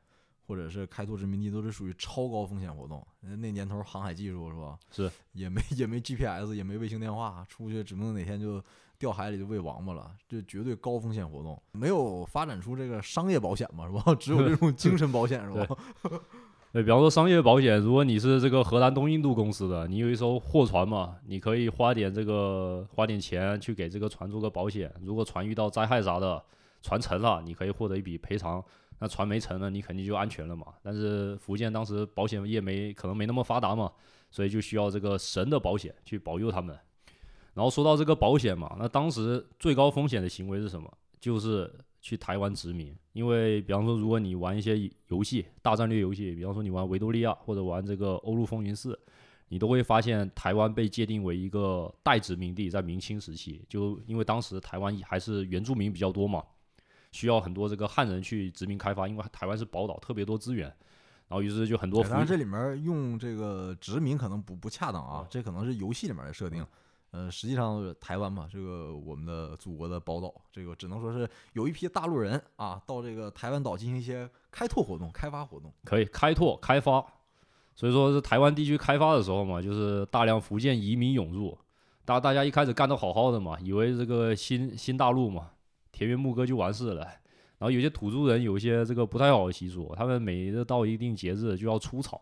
[0.45, 3.05] 或者是开拓殖民地，都是属于超高风险活动。
[3.21, 4.79] 那年头航海技术是吧？
[4.91, 8.63] 是，也没也没 GPS，也没卫星电话，出去指不定哪天就
[8.99, 11.61] 掉海里就喂王八了，这绝对高风险活动。
[11.73, 14.13] 没有发展出这个商业保险嘛，是吧？
[14.19, 15.77] 只有这种精神保险是吧？
[16.73, 24.93] 对，比方说商业保险，如果你是这个荷兰东印度公司的，你有一艘货船嘛，你可以花点这个花点钱去给这个船做个保险。
[25.01, 26.43] 如果船遇到灾害啥的，
[26.81, 28.59] 船沉了，你可以获得一笔赔偿；
[28.99, 30.67] 那船没沉了，你肯定就安全了嘛。
[30.83, 33.91] 但是福建当时保险业没可能没那么发达嘛，
[34.29, 36.77] 所以就需要这个神的保险去保佑他们。
[37.57, 40.87] 然后说到这个保险嘛，那当时最高风险的行为是什么？
[41.19, 42.95] 就是去台湾殖民。
[43.13, 48.97] 因为比方说，如果你玩一些游戏，大战略游戏，比方说你玩维多利亚或者玩这个欧陆风云四，
[49.47, 56.43] 你都会发现台湾被界定为一个待殖民地，在明清时期，就因为当时台湾还是原住民比较多嘛，
[57.11, 60.71] 需要很多这个汉人去殖民开发，因为台湾是宝岛，特别多资源。
[61.27, 66.63] 然后于是就很多当然，这里面用这个殖民可能不不恰当啊，这可能是游戏里面的设定。
[67.11, 75.73] 呃，实际上台湾嘛，这个我们的祖国的宝岛，这个只能说是有一批大陆人啊，到这个台湾岛进行一些开拓活动、开发活动。
[75.85, 77.03] 可以开拓开发，
[77.75, 81.57] 所以说是台湾地区开发的时候嘛，就是大量福建移民涌入，
[82.03, 85.51] 大大家一开始干得好好的嘛，以为这个新新大陆嘛，
[85.91, 87.07] 田园牧歌就完事了。
[87.59, 92.21] 然后有些土著人有一些这个不太好的习俗，他们每到一定节日就要出草。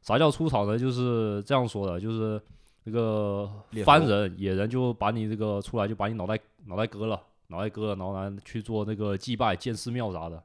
[0.00, 0.78] 啥叫出草呢？
[0.78, 2.40] 就是这样说的，就是
[2.84, 10.42] 这个猎番人野人就把你这个出来就把你脑袋脑袋割了，脑袋割了，然后呢去做那个祭拜、建寺庙啥的。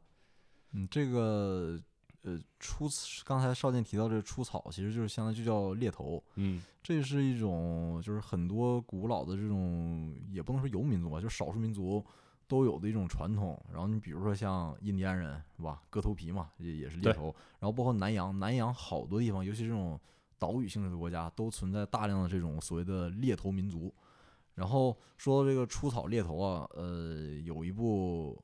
[0.74, 1.80] 嗯，这个
[2.24, 2.90] 呃出
[3.24, 6.22] 刚才少剑提到这个出草，其实就是相当于就叫猎头。
[6.36, 12.04] 嗯，这是一种就是很多古老的这种，也不能说游民族吧，就少数民族
[12.48, 13.58] 都有的一种传统。
[13.72, 17.34] 然后你比如说像印第安人是吧，割头皮嘛，也也是猎头。
[17.60, 19.98] 然后包括南洋，南洋好多地方，尤其这种
[20.38, 23.94] 岛屿性质的国家，都存在大量的这种所谓的猎头民族。
[24.54, 28.42] 然后说到这个出草猎头啊，呃，有一部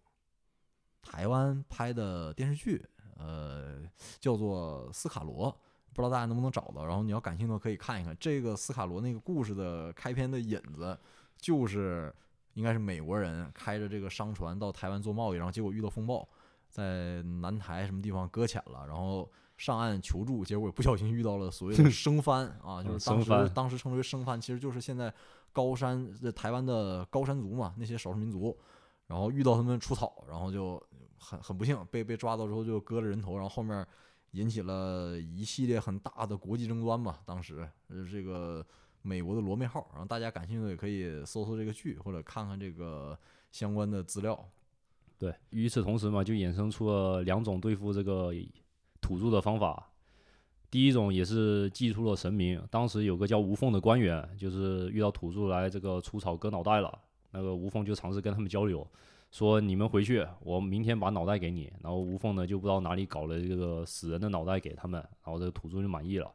[1.01, 2.85] 台湾拍的电视剧，
[3.17, 3.81] 呃，
[4.19, 5.47] 叫做《斯卡罗》，
[5.93, 6.85] 不知道大家能不能找到。
[6.85, 10.99] 然后你要感兴趣的可以看一看这个斯卡罗那个故事的开篇的引子，
[11.37, 12.13] 就是
[12.55, 16.27] 应该是美国人开着这个商船到台湾做贸易，然后结果遇到风暴，
[16.67, 25.13] 在南台什么地方搁浅了，然后上岸求助，结果不小心遇到了所谓的生番啊，就是当时当时称之为生番，其实就是现在
[25.53, 28.57] 高山呃台湾的高山族嘛，那些少数民族，
[29.05, 30.81] 然后遇到他们出草，然后就
[31.19, 33.85] 很很不幸被被抓到之后就割了人头，然后后面
[34.31, 37.19] 引起了一系列很大的国际争端嘛。
[37.23, 38.65] 当时呃这个
[39.03, 43.15] 美国的罗妹号，然后大家感兴趣的也可以搜搜这个剧或者看看这个
[43.51, 44.43] 相关的资料。
[45.19, 48.33] 对，与此同时嘛，就衍生出了两种对付这个
[49.01, 49.87] 土著的方法。
[50.69, 56.97] 第一种也是祭出了神明，当时有个叫吴凤的官员，就是遇到土著来这个除草割脑袋了，
[57.31, 58.87] 那个吴凤就尝试跟他们交流，
[59.31, 61.69] 说你们回去，我明天把脑袋给你。
[61.83, 66.31] 然后吴凤呢就不知道哪里搞了这个死人的脑袋给他们，然后这个土著就满意了。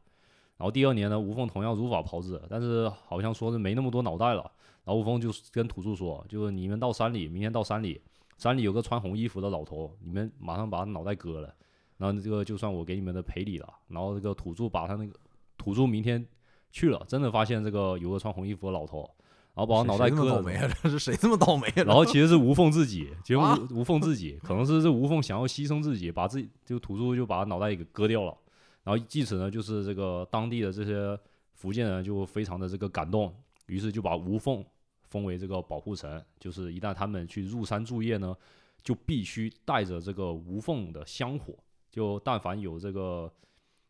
[0.59, 4.42] 然后第二年呢，吴凤同样如法炮制，但是好像说是没那么多脑袋了。
[4.85, 8.02] 然后吴凤就跟土著说，就是你们到山里，明天到山里，
[8.37, 11.55] 山里有个穿红衣服的老头，你们马上把他脑袋割了，
[11.96, 13.68] 然后这个就算我给你们的赔礼了。
[13.88, 15.12] 然后这个土著把他那个
[15.56, 16.24] 土著明天
[16.70, 19.09] 去了，真的发现这个有个穿红衣服的老头，
[19.54, 20.37] 然后把他脑袋谁这么割了。
[20.37, 20.68] 倒霉啊！
[20.82, 21.85] 这是谁这么倒霉啊？
[21.87, 28.37] 然后其实是无缝自己，其实啊无缝自己可能是这无缝想要牺牲自己，把自己就土著就把脑袋给割掉了。
[28.85, 31.18] 然后继此呢，就是这个当地的这些
[31.54, 33.35] 福建人就非常的这个感动，
[33.66, 34.64] 于是就把无缝
[35.09, 38.37] 封为这个保护神，就是一旦他们去入山筑业呢，
[38.82, 41.54] 就必须带着这个无缝的香火，
[41.96, 43.32] 就但凡有这个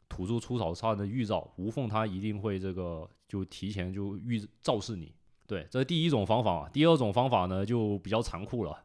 [0.08, 5.12] 土著出草上的预兆，无缝他一定会这个就提前就预昭示你。
[5.44, 6.68] 对，这是第一种方法。
[6.72, 8.78] 第二种方法呢，就比较残酷了。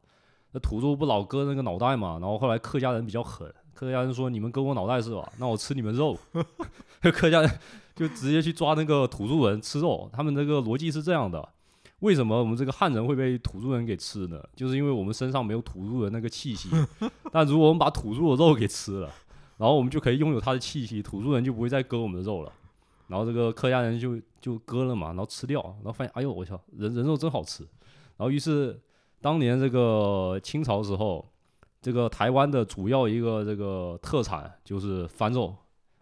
[0.53, 5.31] 那土著不老割那个脑袋嘛，然后后来客家人比较狠，客家人说你们割我脑袋是吧？
[5.37, 6.17] 那我吃你们肉。
[7.13, 7.59] 客家人
[7.95, 10.09] 就直接去抓那个土著人吃肉。
[10.11, 11.47] 他们这个逻辑是这样的：
[12.01, 14.43] 为什么我们这个汉人会被土著人给吃呢？
[14.55, 16.69] 就是因为我们身上没有土著的那个气息。
[17.31, 19.09] 但如果我们把土著的肉给吃了，
[19.57, 22.51] 然后我们就可以拥有他的气息，土著人就不会再割我们的肉了。
[23.07, 27.63] 然后这个客家人就就割了嘛，然后吃掉，然后发现哎呦我操，人人肉真好吃。
[28.17, 28.79] 然后于是
[29.21, 31.23] 当年这个清朝时候，
[31.81, 35.55] 这个台湾的主要一个这个特产就是番肉。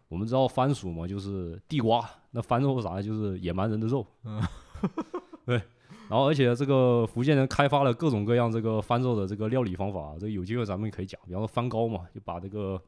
[0.07, 4.05] 我们知道番薯嘛，就是地瓜，那番肉啥就是野蛮人的肉。
[4.23, 4.41] 嗯，
[5.45, 5.61] 对。
[6.09, 12.81] 然后而且这个福建人开发了各种各样这个翻肉的这个料理方法，这个有机会咱们可以讲，比方说翻糕嘛，就把这个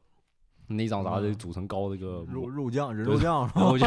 [0.66, 3.60] 内脏啥的嗯煮成糕，这个肉肉酱、人肉酱是吧？
[3.60, 3.86] 然后就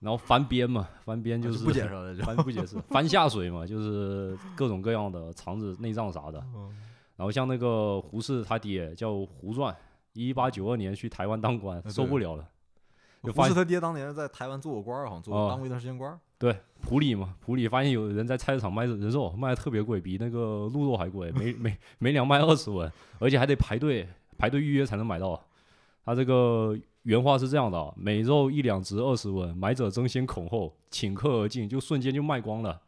[0.00, 6.38] 然后翻边嘛，翻边就是不解释了，就翻不解释，翻下水嘛，就是各种各样的肠子、内脏啥的。
[6.54, 6.76] 嗯
[7.16, 9.74] 然后像那个胡适他爹叫胡传，
[10.12, 12.46] 一八九二年去台湾当官，受不了了，
[13.22, 16.20] 就胡发现适他爹当年在台湾做过官儿，好像做当过一段时间官儿。
[16.38, 25.42] 对，普里嘛，普里发现有人在菜市场卖人肉，卖的特别贵，比那个鹿肉还贵，每每每两卖二十文，而且还得排队排队预约才能买到。
[26.04, 32.80] 他这个原话是这样的啊：每肉一两值二十文，买者争先恐后，顷刻而尽，就瞬间就卖光了。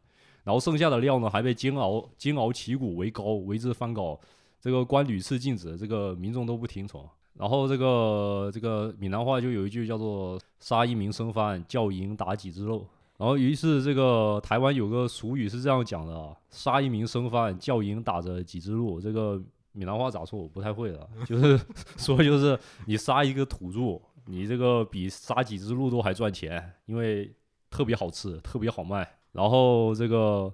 [0.45, 4.19] 然后剩下的料呢，还被煎熬煎熬旗鼓为膏，为之翻高。
[4.61, 7.09] 这个官屡次禁止，这个民众都不听从。
[7.35, 12.87] 然后这个这个闽南话就有一句叫做“杀一名生番，叫赢打几只肉”。
[13.19, 19.39] 然后于是这个台湾有个俗语是这样讲的：“杀一名生番，叫赢打着几只鹿。”这个
[19.73, 20.41] 闽南话咋说？
[20.41, 21.61] 我不太会了， 就是
[21.99, 27.31] 说就是你杀一个土著，你这个比杀几只鹿都还赚钱，因为
[27.69, 29.19] 特别好吃，特别好卖。
[29.33, 30.51] 然后这个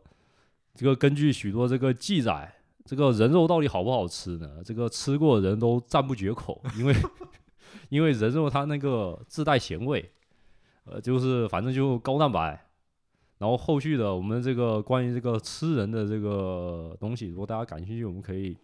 [0.75, 2.53] 这个根据许多这个记载。
[2.87, 4.63] 这个人肉到底好不好吃呢？
[4.63, 6.95] 这个吃过人都赞不绝口，因为
[7.89, 10.13] 因为人肉它那个自带咸味，
[10.85, 12.61] 呃，就是反正就高蛋白。
[13.39, 18.57] 然后后续的我们这个关于这个吃人的这个东西，如果大家感兴趣，我们可以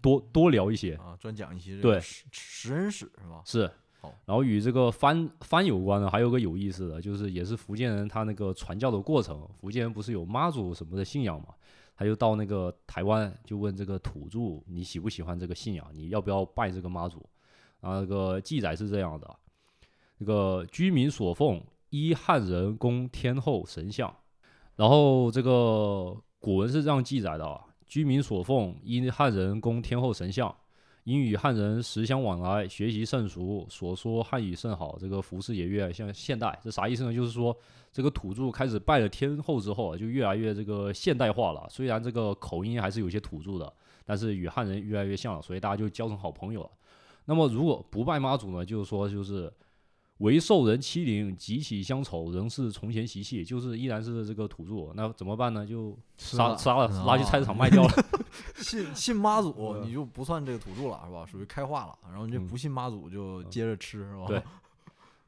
[0.00, 3.42] 多多聊一些啊，专讲一些对食食人史是吧？
[3.44, 4.14] 是好。
[4.24, 9.46] 然后与这个番番有关的，还有个有意思的，就是也是福建人他那个传教的过程。
[9.60, 11.48] 福建人不是有妈祖什么的信仰嘛？
[11.94, 15.86] 他就到那个台湾，就问这个土著，你喜不喜欢这个信仰？
[15.92, 17.28] 你要不要拜这个妈祖？
[17.80, 19.36] 然后那个记载是这样的：
[20.22, 24.14] 这个居民所奉依汉人供天后神像，
[24.76, 30.54] 然后这个古文是这样记载的：啊，居民所奉依汉人供天后神像，
[31.02, 36.56] 因与汉人时相往来，学习甚熟，所说汉语甚好，这个服饰也越来越像现代。
[36.62, 37.12] 这啥意思呢？
[37.12, 37.56] 就是说。
[37.94, 41.66] 这个土著开始拜了天后之后啊，就越来越这个现代化了。
[41.68, 43.70] 虽然这个口音还是有些土著的，
[44.06, 46.70] 但是与汉人越来越像了，所以大家就交成好朋友了。
[47.26, 49.52] 那么如果不拜妈祖呢，就是说就是
[50.22, 54.92] 为受人欺凌，极其乡愁，仍是从前习气，就是依然是这个土著。
[54.94, 55.66] 那怎么办呢？
[55.66, 57.90] 就杀杀了，拉去菜市场卖掉了。
[58.56, 61.26] 信信妈祖，你就不算这个土著了，是吧？
[61.26, 61.98] 属于开化了。
[62.08, 64.24] 然后你就不信妈祖，就接着吃，是吧？
[64.26, 64.42] 对。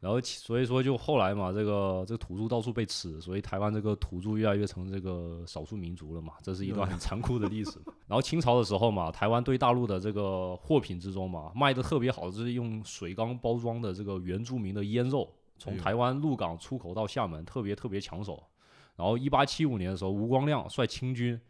[0.04, 7.80] 然后所以说就后来嘛，这个这个土著到处被吃，所以台湾这个土著越来越成这个少数民族了嘛，这是一段很残酷的历史。
[8.06, 18.42] 然后清朝的时候嘛，台湾对大陆的这个货品之中嘛，卖的特别好，就是用水缸包装的这个原住民的腌肉，从台湾鹿港出口到厦门，特别特别抢手。
[18.96, 21.40] 然后一八七五年的时候，吴光亮率清军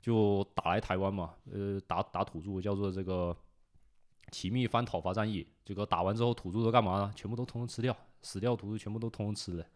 [0.00, 3.36] 就打来台湾嘛，呃，打打土著，叫做这个。
[4.30, 7.12] 起密番讨伐战役，这个打完之后，土著都干嘛呢？
[7.14, 9.66] 全部都通通吃掉，死掉土著全部都通通吃了。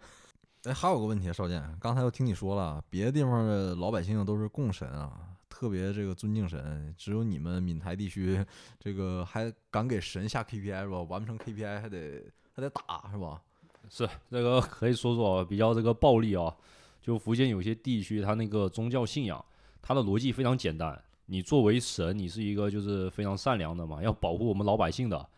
[0.62, 8.42] 哎，还有个问题，少剑，刚才又听你说了，别的地方的老百姓都是供神啊，特别这个尊敬神，只有你们闽台地区
[8.80, 11.02] 这个还敢给神下 KPI 是吧？
[11.02, 12.24] 完不成 KPI 还得
[12.54, 13.42] 还得打是吧？
[13.90, 16.56] 是这个可以说说比较这个暴力啊，
[17.02, 19.44] 就福建有些地区，它那个宗教信仰，
[19.82, 20.98] 它的逻辑非常简单。
[21.26, 25.28] 你作为神，你是一个就是非常善良的嘛，要保护我们老百姓的。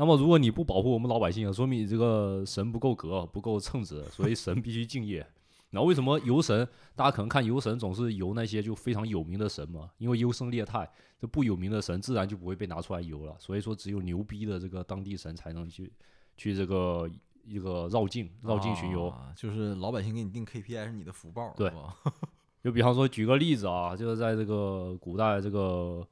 [0.00, 5.26] 那么如果你不保护我们老百姓，说明你这个神不够格，不够称职，所以神必须敬业。
[5.72, 6.66] 那为什么游神？
[6.96, 13.36] 大家可能看游神总是游那些就非常有名的神嘛，因为优胜劣汰，这不有名的神自然就不会被拿出来游了。
[13.38, 15.92] 所以说只有牛逼的这个当地神才能去
[16.34, 17.06] 去这个
[17.44, 21.94] 一个绕境绕境巡游，就是老百姓给你定 KPI 是你的福报，对吧？
[22.64, 26.02] 就比方说，举个例子啊，就是在这个古代，这个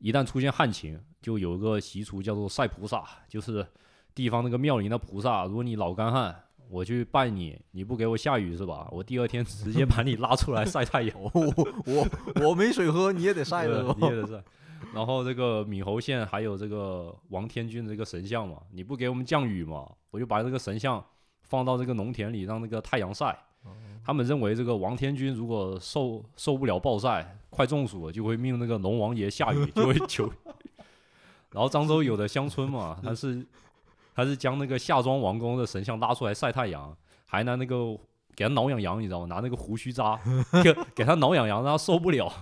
[0.00, 3.64] 一旦出现旱情，就有一个习俗叫做晒菩萨，就是
[4.14, 6.34] 地方那个庙里那菩萨，如果你老干旱，
[6.68, 8.88] 我去拜你，你不给我下雨是吧？
[8.90, 12.08] 我第二天直接把你拉出来晒太阳， 我
[12.42, 13.94] 我没水喝，你也得晒的，吧？
[14.00, 14.42] 你也得晒。
[14.94, 21.04] 然后这个闽侯县还有这个王天君这个神像嘛，你不给我们降雨嘛，我就把这个神像
[21.42, 23.38] 放到这个农田里，让那个太阳晒。
[24.04, 30.32] 他们认为这个王天君如果受受不了暴晒，快中暑了，就会命那个龙王爷下雨，就会求。
[31.52, 33.46] 然后漳州有的乡村嘛， 他是
[34.14, 36.96] 他是将那个夏庄王宫的神像拉出来晒太阳，
[37.26, 37.96] 还拿那个
[38.34, 39.26] 给他挠痒痒，你知道吗？
[39.26, 40.18] 拿那个胡须扎
[40.64, 42.32] 给给他挠痒痒，让他受不了。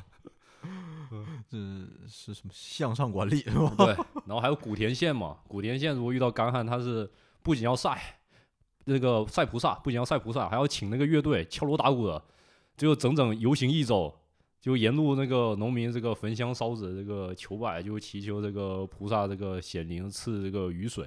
[1.50, 1.56] 这
[2.06, 3.72] 是什么向上管理是吧？
[3.78, 3.86] 对。
[4.26, 7.10] 然后还有古田县嘛，古田县如果遇到干旱，他是
[7.42, 8.17] 不仅要晒。
[8.88, 12.22] 那个晒菩萨不仅要晒菩萨，还要请那个乐队敲锣打鼓的，
[12.74, 14.10] 就整整游行一周，
[14.62, 21.04] 就沿路那个农民这个焚香烧纸，这个求拜，就祈求这个菩萨这个显灵赐这个雨水。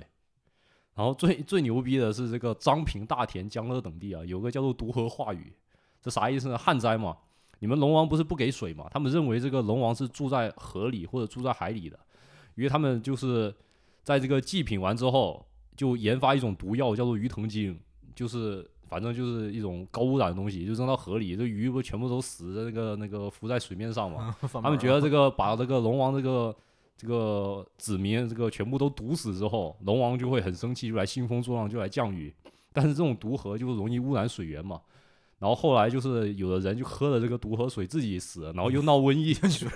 [0.94, 5.52] 然后最最牛逼的是这个漳平、大田、江乐等地啊，有个叫做渡河化雨，
[6.04, 6.58] 这啥意思呢？
[6.58, 7.18] 旱灾嘛，
[7.58, 8.88] 你们龙王不是不给水嘛？
[8.92, 12.00] 他们认为这个龙王是住在河里或者住在海里的，
[12.54, 13.52] 因为他们就是
[14.04, 15.44] 在这个祭品完之后。
[15.76, 17.80] 就研发一种毒药，叫做鱼藤精，
[18.16, 24.36] 就是反正就是一种高污染的东西，就扔到河里，这鱼不全部都死在那个那个浮在水面上嘛。
[24.42, 26.56] 他他们觉得这个把这个龙王这个
[26.98, 32.34] 这个子民这个全部都毒死之后，龙王就会很生气，就来兴风作浪，就来降雨。
[32.74, 34.80] 但是这种毒河就容易污染水源嘛。
[35.42, 39.34] 然后后来就是有的人就喝了这个毒河水自己死，然后又闹瘟疫，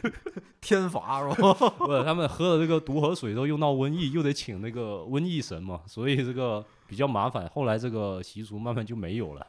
[0.61, 1.53] 天罚是吧？
[1.79, 7.49] 不是他们喝了这个毒河水之后又闹瘟疫，又得请那个瘟疫神嘛，所以这个比较麻烦。
[7.49, 9.43] 后来这个习俗慢慢就没有了，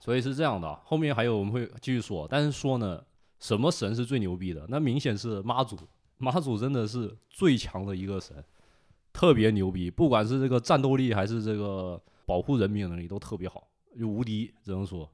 [0.00, 0.72] 所以是这样的。
[0.84, 3.02] 后面还有我们会继续说，但是说呢，
[3.40, 4.64] 什么神是最牛逼的？
[4.68, 5.76] 那明显是妈祖，
[6.18, 8.36] 妈祖真的是最强的一个神，
[9.12, 13.66] 特别牛逼，不管是这个战斗力还是这个保护人民的能力都特别好，
[13.98, 15.10] 就无敌，只能说。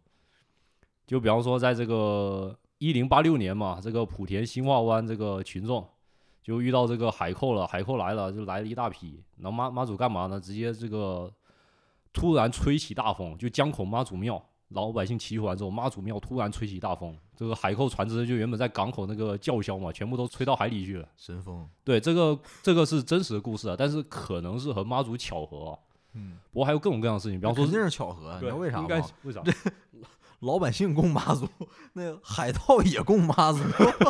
[1.13, 5.87] 就比方说，在这个一零八六年嘛，这个莆田新化湾这个群众
[6.43, 9.23] 就遇到这个海寇了，海寇来了，就来了一大批。
[9.37, 10.41] 然后妈妈祖干嘛呢？
[10.41, 11.31] 直接这个
[12.15, 21.07] 突然吹起大风，就江口妈祖庙，老百姓祈福完之后，妈祖庙突然吹起大风，这个海寇船只就原本在港口那个叫嚣嘛，全部都吹到海里去了。
[21.19, 25.79] 神风，对，这个这个是真实的故事啊，但是可能是和妈祖巧合、啊。
[26.15, 29.07] 嗯，不过还有各种各样的事情，比方说肯定是巧合，你知对道为啥应该吗？
[29.25, 29.43] 为啥？
[30.43, 31.49] 老百姓供妈祖，
[31.95, 33.61] 那海盗也供妈祖，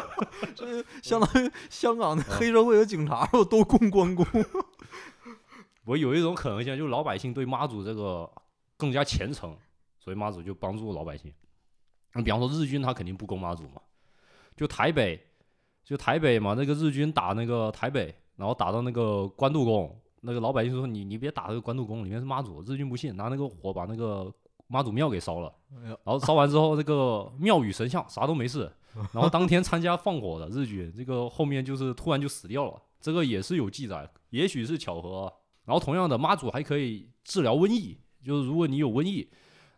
[0.57, 4.27] 这相当于香港的黑社会和警察都供关公。
[5.85, 8.31] 我有一种可能性，就是老百姓对妈祖这个
[8.77, 9.55] 更加虔诚，
[9.99, 11.33] 所以妈祖就帮助老百姓。
[12.15, 13.83] 你比方说日军，他肯定不供妈祖嘛。
[14.57, 15.21] 就台北，
[15.85, 22.63] 就台北嘛，那个日军打那个台北，然后打到那个关渡宫，那个老百姓说你你别打这个关渡宫，里面是妈祖。
[22.63, 24.33] 日军不信，拿那个火把那个
[24.73, 25.55] 妈祖庙给烧了。
[25.85, 28.73] 然后烧完之后，这个庙宇神像啥都没事。
[29.13, 35.33] 然后当天参加放火的日军，这个后面就是突然就死掉了，这个也是有记载，也许是巧合啊。
[35.65, 39.29] 然后同样的，妈祖还可以治疗瘟疫，就是如果你有瘟疫，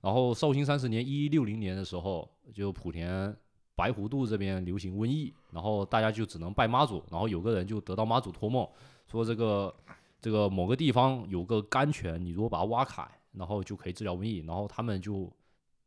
[0.01, 3.37] 然后绍兴三十年一一六零年的时候，就莆田
[3.77, 8.69] 白湖渡这边流行瘟疫，然后大家就只能拜妈祖，然后有个人就得到妈祖托梦，
[9.11, 9.73] 说这个
[10.21, 13.07] 这个某个地方有个甘泉，你如果把它挖开，
[13.37, 15.31] 然后就可以治疗瘟疫，然后他们就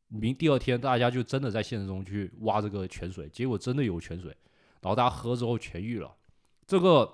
[0.08, 4.30] 明第二天大家就真的在现实中去挖这个泉水，结果真的有泉水，
[4.82, 6.14] 然后大家喝之后痊愈了。
[6.66, 7.10] 这个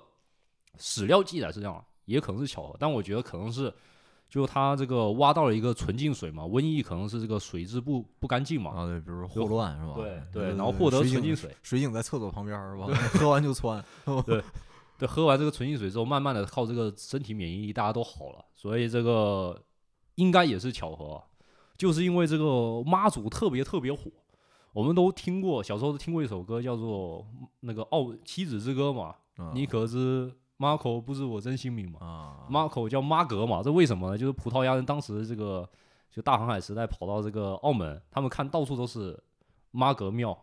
[0.78, 3.72] 史料记载是这样，也可能是巧合，但我觉得可能是
[4.28, 9.94] 就他这个挖到了一个纯净水嘛，瘟疫可能是这个水质不不干净嘛，啊，对，比如说霍乱是吧？
[9.94, 12.86] 对对，呃然后获得纯净水，水井在厕所旁边是吧？
[13.12, 13.84] 喝完就窜。
[14.26, 14.42] 对
[14.98, 19.60] 对，喝完这个纯净水之后，慢慢的靠这个身体免疫力，大家都好了，所以这个
[20.16, 21.24] 应该也是巧合啊，
[21.76, 24.10] 就是因为这个妈祖特别特别火，
[24.72, 27.26] 我们都听过，小时候都听过一首歌叫做
[27.60, 31.98] 那个《傲妻子之歌》嘛，啊你可知马口不知我真姓名嘛？
[32.00, 34.18] 啊，马口叫妈格嘛，这为什么呢？
[34.18, 35.68] 就是葡萄牙人当时这个
[36.10, 39.20] 就大航海时代跑到这个澳门，他们看到处都是
[39.70, 40.36] 妈格庙。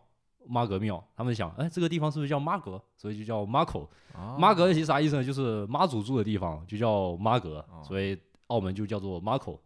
[0.44, 2.82] 妈格庙，他们想，哎，这个地方是不是叫妈格？
[2.96, 3.88] 所以就叫妈口。
[4.12, 5.22] 啊妈格其实啥意思呢？
[5.22, 8.18] 就是妈祖住的地方，就叫妈格，哦所以
[8.52, 9.60] 澳门就叫做妈口。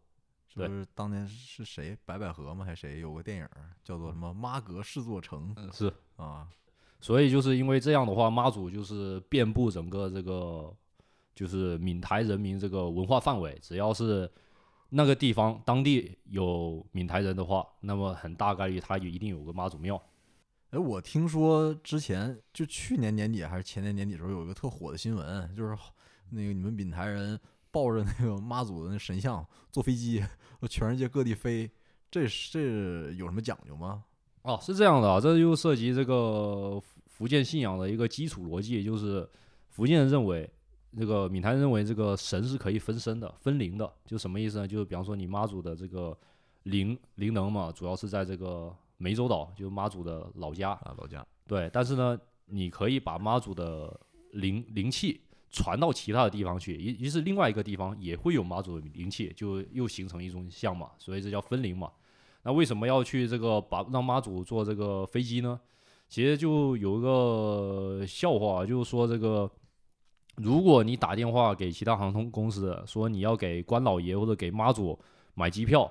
[0.48, 2.64] 是不是当年是谁白百合吗？
[2.64, 3.48] 还是谁有个电影
[3.84, 6.48] 叫做什么《妈阁是座城》嗯，是，啊？
[6.98, 10.74] 所以就是因为这样的话，妈祖就是遍布整个这个
[11.34, 14.30] 就是闽台人民这个文化范围，只要是
[14.88, 20.00] 那个地方当地有闽台人的话，那么很大概率他就一定有个妈祖庙。
[20.70, 25.76] 哎，我听说之前就去年年底还是前年年底的时候，有一个特火的新闻，就是
[26.30, 27.38] 那个你们闽台人
[27.76, 30.24] 抱着那个妈祖的那神像坐飞机，
[30.66, 31.70] 全世界各地飞，
[32.10, 34.02] 这是这有什么讲究吗？
[34.40, 39.28] 哦，是这样的啊，这就涉及这个福福建信仰的一个基础逻辑，就是
[39.68, 40.50] 福建人认为，
[40.96, 44.66] 这个闽台人认为这个神是可以分身的、分灵的，就什么意思呢？
[44.66, 46.16] 就是比方说你妈祖的这个
[46.62, 54.00] 灵灵能嘛，主要是在这个湄洲岛，就是妈祖的老家，啊，老家对，但是呢，你可以把妈祖的
[54.32, 55.20] 灵灵气
[55.56, 61.90] 传到其他的地方去，于于是另外一个地方也会有妈祖的灵气，就又形成一种像嘛，所以这叫分灵嘛。
[62.42, 65.58] 那为什么要去这个把让妈祖坐这个飞机呢？
[66.10, 69.50] 其实就有一个笑话，就是说这个，
[70.36, 74.98] 如果你打电话给其他航空公司说你要给关老爷或者给妈祖
[75.32, 75.90] 买机票，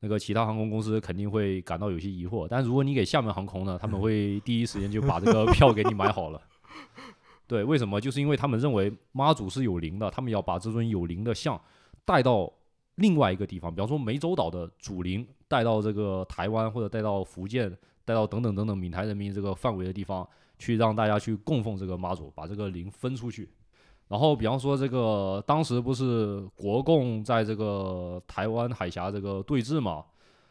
[0.00, 2.48] 那个其他航空公司肯定会感到有些疑惑。
[2.48, 6.40] 但如果你给厦门航空呢，他们会第一时间就把这个票给你买好了。
[7.46, 8.00] 对，为什么？
[8.00, 11.60] 就是因为他们认为妈祖是有灵的，他们要把这尊有灵的像
[12.04, 12.50] 带到
[12.94, 17.70] 另外一个地方，比方说湄洲岛的主灵带到这个台湾或者带到福建，
[18.04, 20.26] 带到等等等等闽台人民这个范围的地方，
[20.58, 23.50] 去让大家去供奉这个妈祖，把这个灵分出去。
[24.08, 30.04] 然后，比方说这个当时不是国共在这个台湾海峡这个对峙嘛，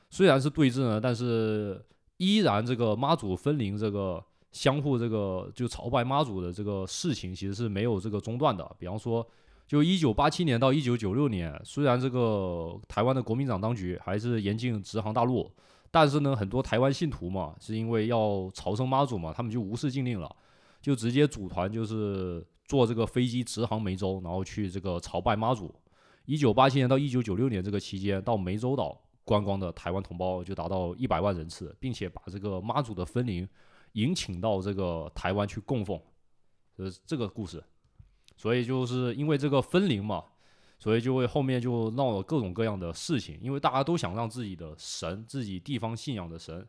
[0.10, 1.80] 虽然是对峙呢，但是
[2.18, 8.70] 依然这个妈祖分灵这个相互这个就朝拜妈祖的这个事情，其实是没有这个中断的。
[8.78, 9.26] 比方说，
[9.68, 15.50] 就一九八七年到一九九六年，虽然这个台湾的国民党当局还是严禁直航大陆，
[15.90, 20.30] 但是呢，很多台湾信徒嘛，是因为要朝圣妈祖嘛，他们就无视禁令了，
[20.82, 25.74] 就直接组团就是坐这个飞机直航梅州，然后去这个朝拜妈祖。
[26.26, 33.48] 一九八七年到一九九六年这个期间，到湄洲岛观光的台湾同胞就达到一百万人次，并且把这个妈祖的分灵
[33.94, 36.02] 迎请到这个台湾去供奉，
[36.78, 37.64] 呃，这个故事。
[38.38, 40.24] 所以就是因为这个分灵嘛，
[40.80, 46.68] 所以就会后面就闹了各种各样的事情，因为大家都想让自己的神、自己地方信仰的神，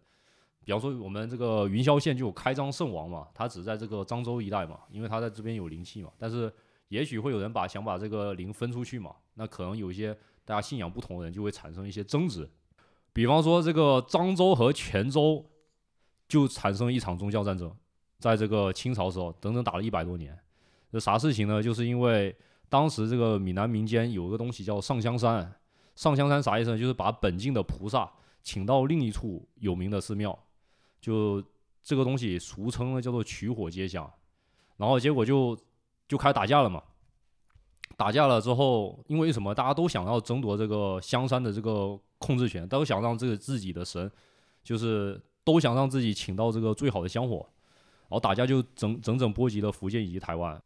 [0.65, 6.53] 比方说我们这个云霄县就有开漳圣王嘛，他只在这个漳州一带嘛，因为他在这边有灵气嘛，但是
[6.89, 10.13] 也许会有人把想把这个灵分出去嘛，那可能有一些
[10.45, 12.47] 大家信仰不同的人就会产生一些争执，
[13.15, 15.43] 比方说这个漳州和泉州
[16.33, 17.71] 就产生一场宗教战争，
[18.19, 20.35] 在这个清朝时候，整整打了一百多年。
[20.91, 21.63] 这啥事情呢？
[21.63, 22.35] 就是因为
[22.71, 25.55] 当时这个闽南民间有个东西叫上香山，
[25.95, 26.79] 上香山啥意思呢？
[26.79, 28.11] 就是把本境的菩萨
[28.43, 30.39] 请到另一处有名的寺庙，
[31.03, 31.45] 就
[31.83, 34.11] 这个东西俗称呢叫做取火接香，
[34.79, 35.55] 然后结果就
[36.09, 36.83] 就开始打架了嘛。
[37.95, 39.55] 打架了之后，因为什么？
[39.55, 44.11] 大家都想要争夺这个香山的这个控制权，都想让这个自己的神，
[44.65, 47.37] 就是都想让自己请到这个最好的香火，
[48.09, 50.61] 然后打架就整整整波及了福建以及台湾。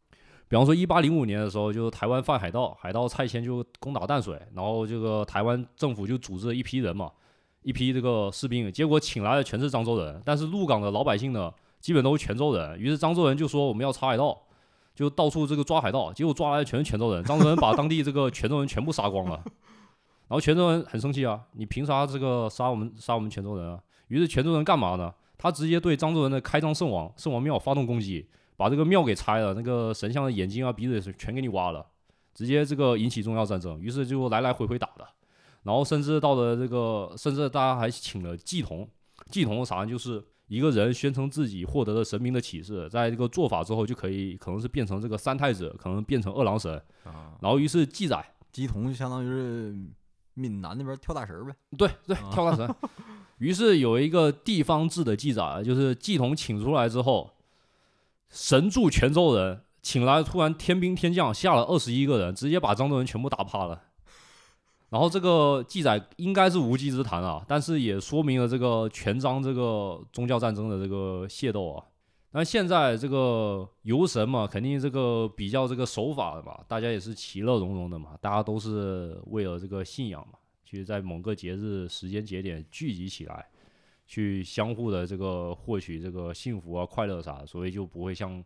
[0.49, 7.11] 比方说，一八零五年的时候，就是台湾犯海盗，海盗蔡牵就攻打淡水，然后这个台湾政府就组织了一批人嘛，
[7.63, 14.41] 一批这个士兵，结果请来的全是漳州人，但是鹿港的老百姓呢，基本都是泉州人，于是漳州人就说我们要查海盗，
[14.95, 19.43] 就到处这个抓海盗，结果抓来的全是泉州人，漳州人把当地这个泉州人全部杀光了，
[20.27, 23.77] 然后泉州人很生气啊，你凭啥这个杀我们杀我们泉州人啊？
[24.07, 25.13] 于是泉州人干嘛呢？
[25.37, 28.27] 他直接对漳州人的开漳圣王圣王庙发动攻击。
[28.59, 31.85] 把这个庙给拆了，那个神像的眼睛啊、鼻子全给你挖了，
[32.33, 33.79] 直接这个引起重要战争。
[33.79, 35.07] 于是就来来回回打的，
[35.61, 38.89] 然后甚至到了这个，甚至大家还请了祭童。
[39.29, 39.85] 祭童啥？
[39.85, 46.81] 就是一个人宣称自己获得了神明的启示，在这个做法之后就可以，可能是变成这个三太子，可能变成二郎神。
[47.03, 49.77] 啊，然后于是记载，鸡童就相当于是
[50.33, 51.53] 闽南那边跳大神呗。
[51.77, 52.67] 对对，跳大神。
[53.37, 57.31] 于是有一个地方志的记载，就是祭童请出来之后。
[58.29, 63.83] 神助泉州人，请来突然天兵天将下了二十一个人，直接把漳州人全部打趴了。
[64.89, 71.81] 然后这个记载应该是无稽之谈啊，但是也说明了这个全漳这个宗教战争的这个械斗啊。
[72.31, 80.37] 那现在这个游神嘛，肯定这个比较这个守法的嘛，大家也是其乐融融的嘛，大家都是为了这个信仰嘛，
[80.67, 83.45] 去在某个节日时间节点聚集起来。
[84.09, 88.41] 去相互的这个获取这个幸福啊、快乐啥，所以就不会像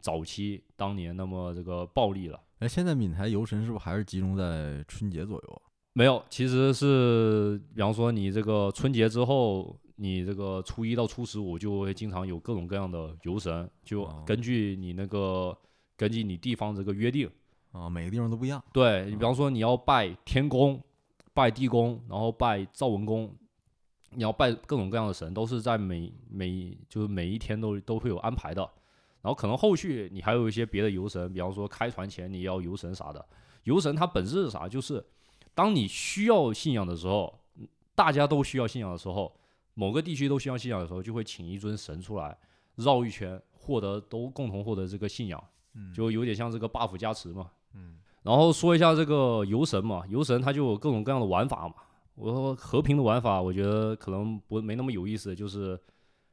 [0.00, 2.40] 早期当年那么这个暴力了。
[2.60, 5.68] 哎，现在闽台游神是不是还是集中在春节左右啊？
[5.92, 15.54] 没有，其实是比方说你这个春节之后，你这个初一到初十五就会经常有各种各样的游神，就根据你那个
[15.94, 17.28] 根据你地方这个约定
[17.72, 18.64] 啊，每个地方都不一样。
[18.72, 20.82] 对你比方说你要拜天公、
[21.34, 23.34] 拜地公，然后拜赵文公。
[24.14, 28.60] 你要拜各种各样的神，都是在每每就是每一天都都会有安排的。
[29.22, 33.24] 然后可能后续你还有一些别的游神，比方说开船前你要游神啥的。
[33.64, 34.68] 游神它本质是啥？
[34.68, 35.02] 就是
[35.54, 37.40] 当你需要信仰的时候，
[37.94, 39.34] 大家都需要信仰的时候，
[39.72, 42.36] 某个地区都需要信仰的时候，就会请一尊神出来
[42.74, 45.42] 绕一圈，获得都共同获得这个信仰，
[45.94, 47.50] 就有点像这个 buff 加持嘛。
[47.72, 47.96] 嗯。
[48.22, 51.74] 然后说一下这个游神嘛，游神它就有各种各样的玩法嘛。
[52.14, 55.78] 我说和平的玩法，我觉得可能不没那么有意思，就是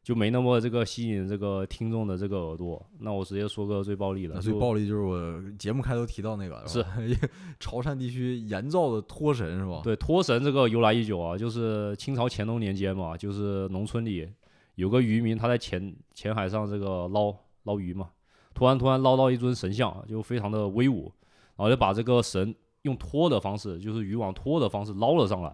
[0.03, 2.85] 就没那么这个吸引这个听众的这个耳朵。
[2.99, 6.85] 那我直接说个最暴力的，最暴力就是我节目开头提到那个，是
[7.61, 9.79] 潮汕地区盐造的托神是吧？
[9.83, 14.29] 对，托神这个由来已久啊，就是清朝乾隆年间嘛，就是农村里
[14.75, 17.33] 有个渔民，他在浅浅海上这个捞
[17.63, 18.09] 捞鱼嘛，
[18.53, 21.11] 突然突然捞到一尊神像，就非常的威武，
[21.59, 25.49] 然后就把这个神用拖的方式，就是渔网拖的方式捞了上来。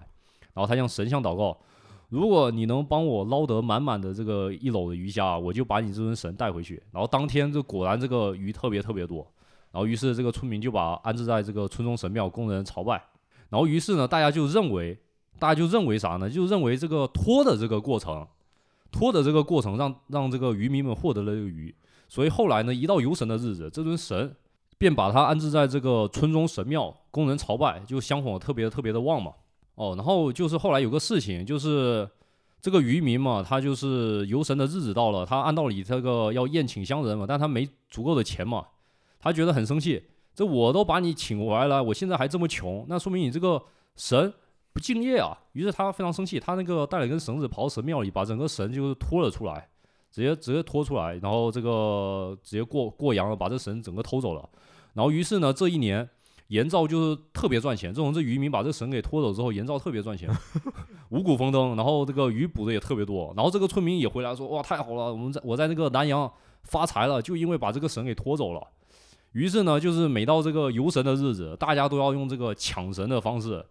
[0.53, 1.57] 然后他向神像祷告，
[2.09, 6.81] 如果你能帮我捞得满满的这个一篓的鱼虾，我就把你这尊神带回去。
[6.91, 9.25] 然后当天就果然这个鱼特别特别多，
[9.71, 13.03] 然后于是这个村民就把安置在这个村中神庙供人朝拜。
[13.49, 14.95] 然后于是呢，大家就认为，
[15.39, 16.29] 大家就认为啥呢？
[16.29, 18.27] 就认为这个拖的这个过程，
[18.91, 21.73] 拖的这个过程让让这个渔民们获得了这个鱼。
[22.07, 24.35] 所以后来呢，一到游神的日子，这尊神
[24.77, 29.31] 便把他安置在这个村中神庙供人朝拜，就香火特别特别的旺嘛。
[29.75, 32.09] 哦，然后就是后来有个事情，就是
[32.61, 38.65] 这个渔民嘛，他就是游神的日子到了，他按道理这个要宴请乡人嘛，但他没足够的钱嘛，
[39.19, 40.03] 他觉得很生气。
[40.33, 43.61] 这我都把你请回来了，我现在还这么穷，那说明你这个
[43.95, 44.33] 神
[44.73, 45.37] 不敬业啊。
[45.53, 49.69] 于是他非常生气，他那个带了根绳子跑到神庙里，把整个神就是拖了出来，
[50.15, 54.49] 直接直接拖出来，然后这个直接过过洋了，把这神整个偷走了。
[54.93, 56.09] 然后于是呢，这一年
[56.47, 57.93] 盐造就是特别赚钱。
[57.93, 60.29] 自从这渔民把这神给拖走之后，盐造特别赚钱，
[61.11, 63.33] 五谷丰登，然后这个鱼捕的也特别多。
[63.35, 66.31] 然后这个村民也回来说：“哇，太好了，我们在我在这个南阳
[66.63, 68.67] 发财了，就因为把这个神给拖走了。”
[69.33, 73.65] 于是呢，就是每到这个游神的日子，大家都要用这个抢神的方式，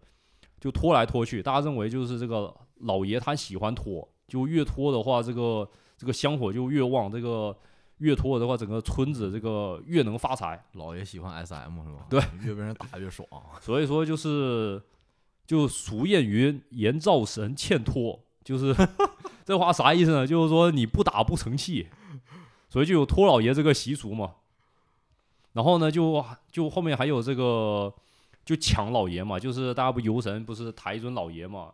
[0.60, 1.42] 就拖来拖去。
[1.42, 5.66] 大家认为就是这个老爷他喜欢拖，就越拖的话，这个
[6.04, 7.56] 这个香火就越旺，这个
[7.98, 10.62] 越拖的话，整个村子这个越能发财。
[10.72, 12.06] 老爷喜欢 SM 是吧？
[12.10, 13.26] 对， 越被人打越爽。
[13.62, 14.82] 所以说就是
[15.46, 18.76] 就俗谚云“言造神欠拖”，就是
[19.46, 20.26] 这话啥意思呢？
[20.26, 21.88] 就是说你不打不成器，
[22.68, 24.34] 所以就有拖老爷这个习俗嘛。
[25.54, 27.94] 然后呢，就就后面还有这个
[28.44, 31.72] 就抢老爷嘛，就是大家不游神不是抬一尊老爷嘛，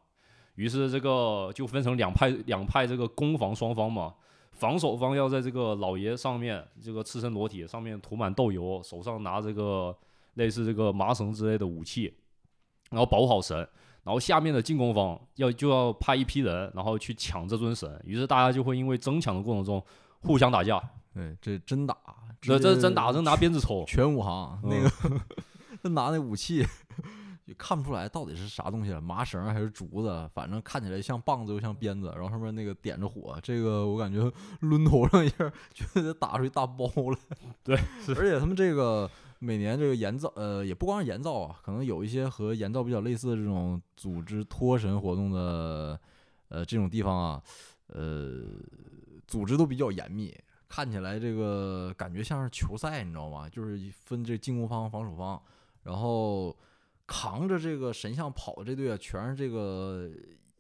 [0.61, 4.13] 于是这个就分成两派两派这个攻防双方嘛。
[4.53, 9.97] 防守方要在这个老爷上面这个赤身裸体，上面涂满豆油，手上拿这个
[10.35, 12.13] 类似这个麻绳之类的武器，
[12.91, 13.57] 然后保护好神。
[14.03, 17.99] 然后下面的进攻方要就要派一批人，然后去抢这尊神。
[18.05, 19.83] 于是大家就会因为争抢的过程中
[20.21, 20.79] 互相打架。
[21.15, 21.97] 对，这真打，
[22.39, 23.83] 这这真打，真拿鞭子抽。
[23.87, 24.91] 全武行那嗯个，
[25.83, 26.67] 他拿那武器
[27.51, 34.21] 也看不出来到底是啥东西了，麻绳还是竹子，反正看起来像棒子又像鞭子，然后上面那个点着火，这个我感觉
[34.61, 37.37] 抡头上一下，就得打出一大包来。
[37.65, 37.77] 对，
[38.17, 45.99] 而且他们这个每年这个盐造，呃，也不光是盐造啊，可能有一些和盐造比较类似的这种组织脱神活动的，
[46.51, 47.43] 呃，这种地方啊，
[47.89, 48.45] 呃，
[49.27, 50.33] 组织都比较严密。
[50.69, 53.49] 看起来这个感觉像是球赛，你知道吗？
[53.49, 55.43] 就是分这进攻方、防守方，
[55.83, 56.57] 然后
[57.11, 60.09] 扛着这个神像跑的这队啊，全是这个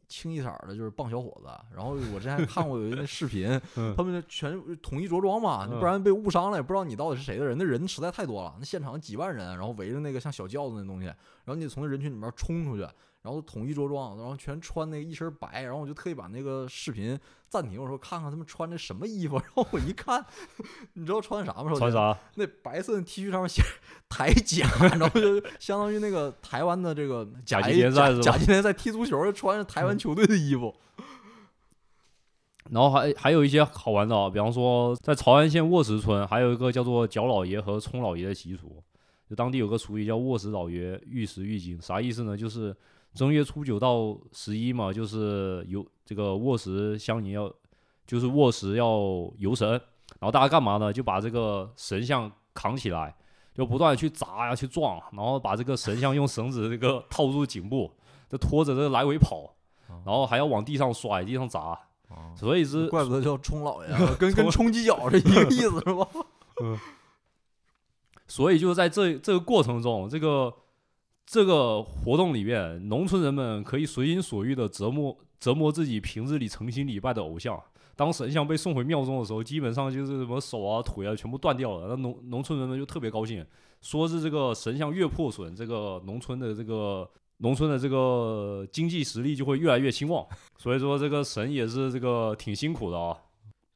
[0.08, 1.46] 清一色的，就是棒小伙子。
[1.72, 3.48] 然后我之前还看过有一个那视频，
[3.78, 7.56] 嗯他们全统一着装嘛，嗯不然被误伤了也不知道你到底是谁的人。
[7.56, 12.84] 那人实在太多了，那现场几万人，然后围着那个像小轿子那东西，然后你得从那人群里面冲出去，
[13.22, 17.18] 然后统一着装，然后全穿那个一身白，然后我就特意把那个视频
[17.48, 20.24] 暂停，我说看看他们穿的什么衣服， 然后我一看，
[20.94, 21.74] 你知道穿啥吗？
[21.74, 22.16] 穿啥？
[22.36, 23.62] 那白色的 T 恤上面写
[24.08, 24.66] 台甲，
[24.96, 30.74] 然后就相当于那个台湾的这个甲级甲联赛是吧甲级联赛踢足球穿着台湾球队的衣服。
[32.70, 38.82] 然后还还有一些好玩的啊，比方说在潮安县卧石村，还有一个叫做脚老爷和冲老爷的习俗。
[39.30, 42.36] 就当地有个俗语叫“卧石老爷遇时遇经”，啥意思呢？
[42.36, 42.76] 就是
[43.14, 47.48] 正月初九到十一嘛，就是游这个卧石乡邻要，
[48.04, 48.88] 就是卧石要
[49.38, 50.92] 游神，然后大家干嘛呢？
[50.92, 53.14] 就把这个神像扛起来，
[53.54, 57.88] 就不断的去砸呀、去撞，然后把这个神像用绳子这个套住颈部，
[58.28, 59.54] 就拖着这个来回跑，
[60.04, 61.78] 然后还要往地上摔、地上砸，
[62.08, 66.08] 哦所以是怪不得叫冲老爷啊， 跟跟冲犄角是一个意思是吧？
[68.30, 70.54] 所以就是在这这个过程中，这个
[71.26, 77.60] 这个活动里面，农村人们可以随心所欲的折磨折磨自己平日里诚心礼拜的偶像。
[77.96, 81.88] 当神像被送回庙中的时候，基本上就是什么手啊、腿啊全部断掉了。
[81.88, 83.44] 那农农村人们就特别高兴，
[83.82, 90.24] 说是这个神像越破损，这个农村的这个农村的这个经济实力就会越来越兴旺。
[90.56, 93.16] 所以说，这个神也是这个挺辛苦的啊。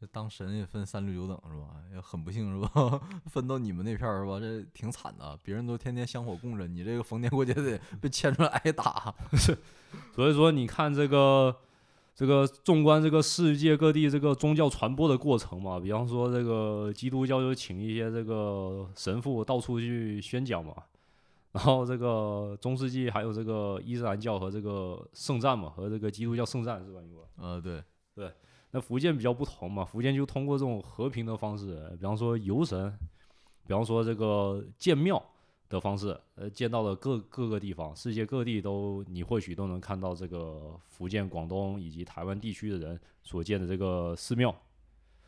[0.05, 1.77] 这当神也分三六九等是吧？
[1.95, 3.01] 也很不幸是吧？
[3.27, 4.39] 分到你们那片儿是吧？
[4.39, 9.15] 这挺惨的，别人都天天香火供着，你这个逢年过节得 被牵出来挨打。
[10.15, 11.57] 所以说，你看这个
[12.15, 20.75] 这个纵观这个世界各地这个宗教传播的过程嘛，比方说这个基督教就请一些这个神父到处去宣讲嘛，
[21.53, 27.01] 然后这个中世纪还有这个伊斯兰教和这个圣战嘛，和这个基督教圣战是吧？
[27.03, 27.83] 因为呃，对，
[28.75, 32.93] 那福建比较不同嘛，福建就通过这种和平的方式，比方说游神，
[33.69, 35.23] 比方说这个建庙
[35.69, 44.53] 的方式，呃，建到了各各个地方，世界各地都你或许都能看到这个福建、广东以及台湾地区的人所建的这个寺庙。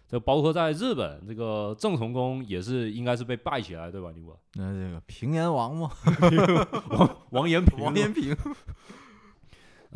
[0.08, 4.10] 这包括在日本，这个郑成功也是应该是被拜起来，对吧？
[4.12, 5.90] 你我那这个平阎王嘛，
[7.30, 8.36] 王延平，王延平，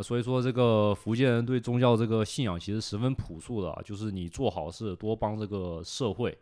[0.02, 6.36] 所以说这个福建人对宗教这个信仰其实十分朴素的，就是你做好事，多帮这个社会，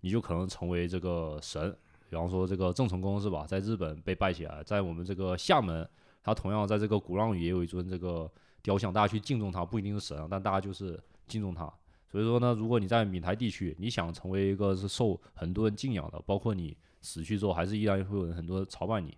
[0.00, 1.76] 你就可能成为这个神。
[2.10, 5.88] 比方说这个郑成功是吧，在日本被拜起来，在我们这个厦门
[6.22, 8.30] 他同样在这个鼓浪屿也有一尊这个
[8.62, 11.72] 雕像，大家去敬重他，不一定是神啊，但大家就是敬重他。
[12.08, 19.16] 所以说呢，如果你在闽台地区，你想成为一个是受很多人敬仰的，包括你死去之后，还是依然会有人很多人朝拜你，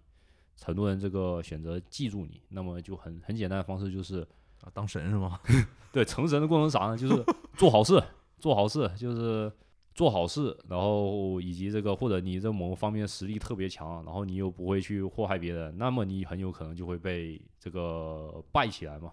[0.62, 4.20] 很多人这个选择记住你，那么就很很简单的方式就是，
[4.62, 5.40] 啊当神是吗？
[5.92, 6.96] 对成神的过程是啥呢？
[6.96, 8.02] 就是做好事，
[8.38, 9.50] 做好事，就是
[9.94, 19.12] 做好事，然后以及这个或者你这某个方面实力特别强，然后你又不会去祸害别人，那么你很有可能就会被这个拜起来嘛。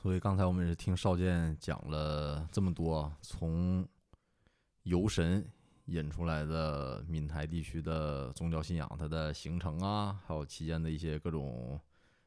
[0.00, 3.86] 所以刚才我们也是听少剑讲了这么多，从
[4.82, 5.46] 游神
[5.86, 11.80] 引出来的闽台地区的宗教信仰，它的形成啊，还有期间的一些各种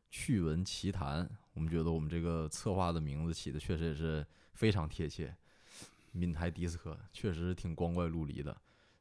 [0.10, 1.28] 趣闻奇谈。
[1.54, 5.34] 我们觉得我们这个策划的名字起的确实也是非常贴切，
[6.12, 8.56] 闽台迪斯科确实挺光怪陆离的。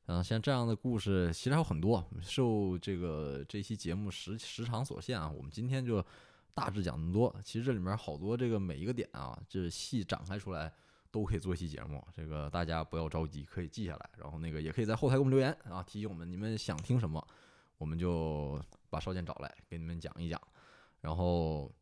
[0.06, 6.04] 嗯，像这样的故事其实还有很多，受这个这期节目时时长所限啊，我们今天就
[6.52, 7.34] 大致讲那么多。
[7.42, 10.72] 其实这里面好多这个每一个点啊，这细展开出来
[11.14, 12.04] 都可以做一期节目。
[12.12, 17.24] 这个大家不要着急，可以记下来，然后那个也可以在后台给我们留言啊，提醒我们你们想听什么，
[17.78, 18.60] 我们就
[18.90, 20.40] 把少剑找来给你们讲一讲。
[21.00, 21.72] 然后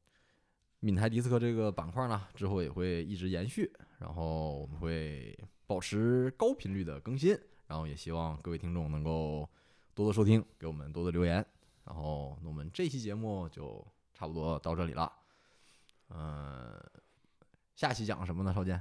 [0.81, 5.35] 闽台迪斯科这个板块呢，之后也会一直延续，然后我们会
[5.67, 7.31] 保持高频率的更新，
[7.67, 9.49] 然后也希望各位听众能够
[9.95, 11.43] 多多收听，给我们多多留言。
[11.85, 15.11] 然后，那我们这期节目就差不多到这里了。
[16.11, 16.79] 嗯、
[17.75, 18.53] 下期讲什么呢？
[18.53, 18.79] 少剑？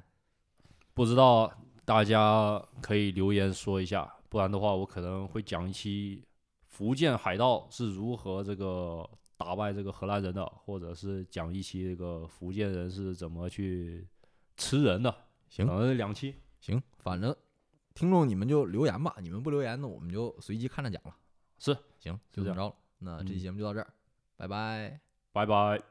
[1.02, 1.52] 不知道
[1.84, 6.24] 大家可以留言说一下，不然的话我可能会讲一期
[6.68, 14.08] 福建海盗是如何这个打败这个荷兰人的，或者是讲一期这个福建人是怎么去
[14.58, 15.12] 吃人的，
[15.49, 16.36] 行可能两期。
[16.60, 17.36] 行，反正
[17.95, 21.16] 听众你们就留言吧，你们不留言呢，我们就随机看着讲了。
[21.58, 22.76] 是，行，就这么着了。
[22.99, 23.91] 那这期嗯节目就到这儿，
[24.38, 25.02] 拜拜。
[25.32, 25.90] 拜拜。